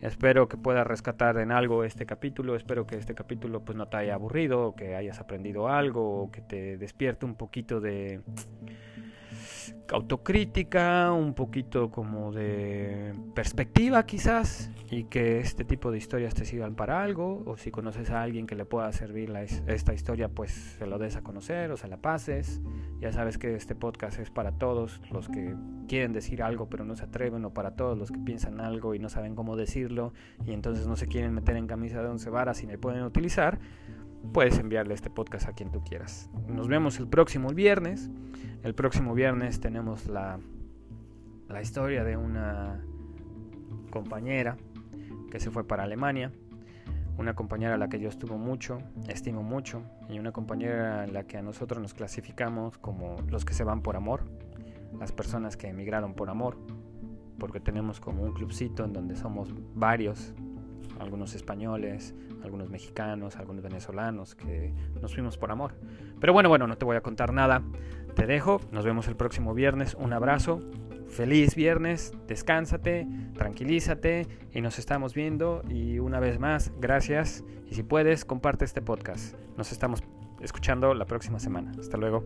Espero 0.00 0.48
que 0.48 0.56
puedas 0.56 0.86
rescatar 0.86 1.38
en 1.38 1.52
algo 1.52 1.84
este 1.84 2.06
capítulo. 2.06 2.56
Espero 2.56 2.86
que 2.86 2.96
este 2.96 3.14
capítulo 3.14 3.64
pues 3.64 3.76
no 3.76 3.86
te 3.88 3.98
haya 3.98 4.14
aburrido, 4.14 4.74
que 4.74 4.96
hayas 4.96 5.20
aprendido 5.20 5.68
algo, 5.68 6.30
que 6.32 6.40
te 6.40 6.76
despierte 6.76 7.26
un 7.26 7.36
poquito 7.36 7.80
de 7.80 8.20
autocrítica, 9.90 11.12
un 11.12 11.34
poquito 11.34 11.90
como 11.90 12.32
de 12.32 13.12
perspectiva 13.34 14.04
quizás, 14.06 14.70
y 14.90 15.04
que 15.04 15.40
este 15.40 15.64
tipo 15.64 15.90
de 15.90 15.98
historias 15.98 16.34
te 16.34 16.44
sirvan 16.44 16.74
para 16.74 17.02
algo, 17.02 17.42
o 17.46 17.56
si 17.56 17.70
conoces 17.70 18.10
a 18.10 18.22
alguien 18.22 18.46
que 18.46 18.54
le 18.54 18.64
pueda 18.64 18.92
servir 18.92 19.32
esta 19.66 19.94
historia, 19.94 20.28
pues 20.28 20.76
se 20.78 20.86
lo 20.86 20.98
des 20.98 21.16
a 21.16 21.22
conocer 21.22 21.70
o 21.70 21.76
se 21.76 21.88
la 21.88 21.96
pases. 21.96 22.60
Ya 23.00 23.12
sabes 23.12 23.38
que 23.38 23.54
este 23.54 23.74
podcast 23.74 24.18
es 24.18 24.30
para 24.30 24.52
todos 24.52 25.00
los 25.10 25.28
que 25.28 25.54
quieren 25.88 26.12
decir 26.12 26.42
algo 26.42 26.68
pero 26.68 26.84
no 26.84 26.94
se 26.96 27.04
atreven, 27.04 27.44
o 27.44 27.52
para 27.52 27.76
todos 27.76 27.98
los 27.98 28.10
que 28.10 28.18
piensan 28.18 28.60
algo 28.60 28.94
y 28.94 28.98
no 28.98 29.08
saben 29.08 29.34
cómo 29.34 29.56
decirlo, 29.56 30.12
y 30.44 30.52
entonces 30.52 30.86
no 30.86 30.96
se 30.96 31.06
quieren 31.06 31.34
meter 31.34 31.56
en 31.56 31.66
camisa 31.66 32.02
de 32.02 32.08
once 32.08 32.30
varas 32.30 32.62
y 32.62 32.66
me 32.66 32.78
pueden 32.78 33.02
utilizar. 33.02 33.58
Puedes 34.32 34.58
enviarle 34.58 34.94
este 34.94 35.10
podcast 35.10 35.48
a 35.48 35.52
quien 35.52 35.70
tú 35.70 35.82
quieras. 35.82 36.30
Nos 36.48 36.68
vemos 36.68 36.98
el 36.98 37.08
próximo 37.08 37.50
viernes. 37.50 38.10
El 38.62 38.74
próximo 38.74 39.14
viernes 39.14 39.60
tenemos 39.60 40.06
la, 40.06 40.38
la 41.48 41.62
historia 41.62 42.04
de 42.04 42.16
una 42.16 42.84
compañera 43.90 44.56
que 45.30 45.40
se 45.40 45.50
fue 45.50 45.66
para 45.66 45.84
Alemania. 45.84 46.32
Una 47.18 47.34
compañera 47.34 47.74
a 47.74 47.78
la 47.78 47.88
que 47.88 48.00
yo 48.00 48.08
estuvo 48.08 48.38
mucho, 48.38 48.78
estimo 49.06 49.42
mucho, 49.42 49.82
y 50.08 50.18
una 50.18 50.32
compañera 50.32 51.04
en 51.04 51.12
la 51.12 51.24
que 51.24 51.36
a 51.36 51.42
nosotros 51.42 51.80
nos 51.82 51.92
clasificamos 51.92 52.78
como 52.78 53.16
los 53.28 53.44
que 53.44 53.52
se 53.52 53.64
van 53.64 53.82
por 53.82 53.96
amor, 53.96 54.24
las 54.98 55.12
personas 55.12 55.58
que 55.58 55.68
emigraron 55.68 56.14
por 56.14 56.30
amor, 56.30 56.56
porque 57.38 57.60
tenemos 57.60 58.00
como 58.00 58.22
un 58.22 58.32
clubcito 58.32 58.84
en 58.84 58.94
donde 58.94 59.14
somos 59.14 59.54
varios 59.74 60.34
algunos 61.02 61.34
españoles, 61.34 62.14
algunos 62.42 62.70
mexicanos, 62.70 63.36
algunos 63.36 63.62
venezolanos 63.62 64.34
que 64.34 64.72
nos 65.00 65.14
fuimos 65.14 65.36
por 65.36 65.50
amor. 65.50 65.74
Pero 66.20 66.32
bueno, 66.32 66.48
bueno, 66.48 66.66
no 66.66 66.76
te 66.76 66.84
voy 66.84 66.96
a 66.96 67.00
contar 67.00 67.32
nada. 67.32 67.62
Te 68.14 68.26
dejo, 68.26 68.60
nos 68.70 68.84
vemos 68.84 69.08
el 69.08 69.16
próximo 69.16 69.54
viernes. 69.54 69.94
Un 69.94 70.12
abrazo. 70.12 70.60
Feliz 71.08 71.54
viernes, 71.54 72.14
descánsate, 72.26 73.06
tranquilízate 73.34 74.26
y 74.50 74.62
nos 74.62 74.78
estamos 74.78 75.12
viendo. 75.12 75.62
Y 75.68 75.98
una 75.98 76.20
vez 76.20 76.38
más, 76.38 76.72
gracias. 76.80 77.44
Y 77.70 77.74
si 77.74 77.82
puedes, 77.82 78.24
comparte 78.24 78.64
este 78.64 78.80
podcast. 78.80 79.36
Nos 79.58 79.72
estamos 79.72 80.02
escuchando 80.40 80.94
la 80.94 81.04
próxima 81.04 81.38
semana. 81.38 81.72
Hasta 81.78 81.98
luego. 81.98 82.24